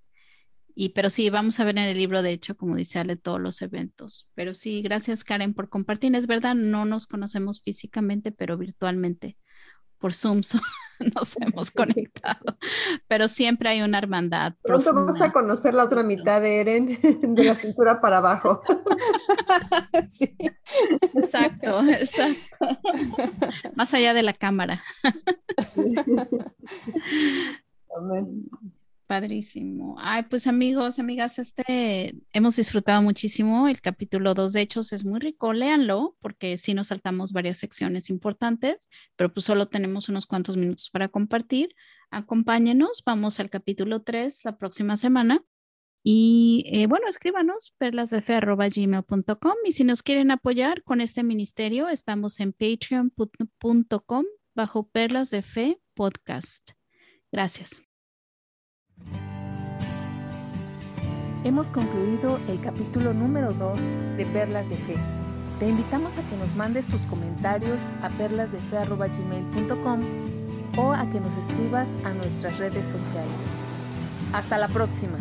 y, 0.79 0.89
pero 0.89 1.09
sí, 1.09 1.31
vamos 1.31 1.59
a 1.59 1.63
ver 1.63 1.77
en 1.79 1.85
el 1.85 1.97
libro, 1.97 2.21
de 2.21 2.31
hecho, 2.31 2.55
como 2.55 2.75
dice 2.75 2.99
Ale, 2.99 3.15
todos 3.15 3.41
los 3.41 3.63
eventos. 3.63 4.29
Pero 4.35 4.53
sí, 4.53 4.83
gracias 4.83 5.23
Karen 5.23 5.55
por 5.55 5.69
compartir. 5.69 6.15
Es 6.15 6.27
verdad, 6.27 6.53
no 6.53 6.85
nos 6.85 7.07
conocemos 7.07 7.61
físicamente, 7.63 8.31
pero 8.31 8.57
virtualmente 8.57 9.37
por 9.97 10.13
Zoom 10.13 10.41
nos 11.15 11.35
hemos 11.41 11.71
conectado, 11.71 12.57
pero 13.07 13.27
siempre 13.27 13.69
hay 13.69 13.81
una 13.81 13.97
hermandad. 13.97 14.53
Pronto 14.61 14.93
vamos 14.93 15.19
a 15.21 15.31
conocer 15.31 15.73
la 15.73 15.83
otra 15.83 16.03
mitad 16.03 16.41
de 16.41 16.61
Eren, 16.61 16.99
de 17.35 17.43
la 17.43 17.55
cintura 17.55 17.99
para 18.01 18.17
abajo. 18.17 18.61
sí. 20.09 20.35
Exacto, 21.15 21.81
exacto. 21.87 22.67
Más 23.75 23.93
allá 23.93 24.13
de 24.13 24.23
la 24.23 24.33
cámara. 24.33 24.83
Padrísimo. 29.07 29.95
Ay, 29.99 30.23
pues 30.29 30.47
amigos, 30.47 30.99
amigas, 30.99 31.39
este 31.39 32.13
hemos 32.33 32.57
disfrutado 32.57 33.01
muchísimo. 33.01 33.69
El 33.69 33.79
capítulo 33.79 34.33
2 34.33 34.51
de 34.51 34.61
Hechos 34.61 34.91
es 34.91 35.05
muy 35.05 35.21
rico. 35.21 35.53
Léanlo 35.53 36.17
porque 36.19 36.57
sí 36.57 36.73
nos 36.73 36.87
saltamos 36.87 37.31
varias 37.31 37.57
secciones 37.57 38.09
importantes, 38.09 38.89
pero 39.15 39.33
pues 39.33 39.45
solo 39.45 39.67
tenemos 39.69 40.09
unos 40.09 40.25
cuantos 40.25 40.57
minutos 40.57 40.89
para 40.89 41.07
compartir. 41.07 41.73
Acompáñenos, 42.11 43.01
vamos 43.05 43.39
al 43.39 43.49
capítulo 43.49 44.01
3 44.01 44.43
la 44.43 44.57
próxima 44.57 44.97
semana. 44.97 45.41
Y 46.03 46.65
eh, 46.67 46.87
bueno, 46.87 47.07
escríbanos 47.07 47.75
perlasdefe.gmail.com 47.77 49.55
y 49.65 49.71
si 49.71 49.85
nos 49.85 50.03
quieren 50.03 50.31
apoyar 50.31 50.83
con 50.83 50.99
este 50.99 51.23
ministerio, 51.23 51.87
estamos 51.87 52.41
en 52.41 52.51
patreon.com 52.51 54.25
bajo 54.53 54.89
Perlas 54.89 55.29
de 55.29 55.41
Fe 55.41 55.81
Podcast. 55.93 56.71
Gracias. 57.31 57.86
Hemos 61.43 61.71
concluido 61.71 62.39
el 62.49 62.59
capítulo 62.59 63.13
número 63.13 63.53
2 63.53 63.79
de 64.17 64.25
Perlas 64.25 64.69
de 64.69 64.75
Fe. 64.75 64.95
Te 65.59 65.69
invitamos 65.69 66.17
a 66.17 66.21
que 66.23 66.35
nos 66.35 66.55
mandes 66.55 66.85
tus 66.87 66.99
comentarios 67.01 67.79
a 68.03 68.09
perlasdefe.gmail.com 68.09 69.99
o 70.77 70.91
a 70.91 71.09
que 71.09 71.21
nos 71.21 71.37
escribas 71.37 71.89
a 72.03 72.13
nuestras 72.13 72.57
redes 72.59 72.85
sociales. 72.85 73.31
Hasta 74.33 74.57
la 74.57 74.67
próxima. 74.67 75.17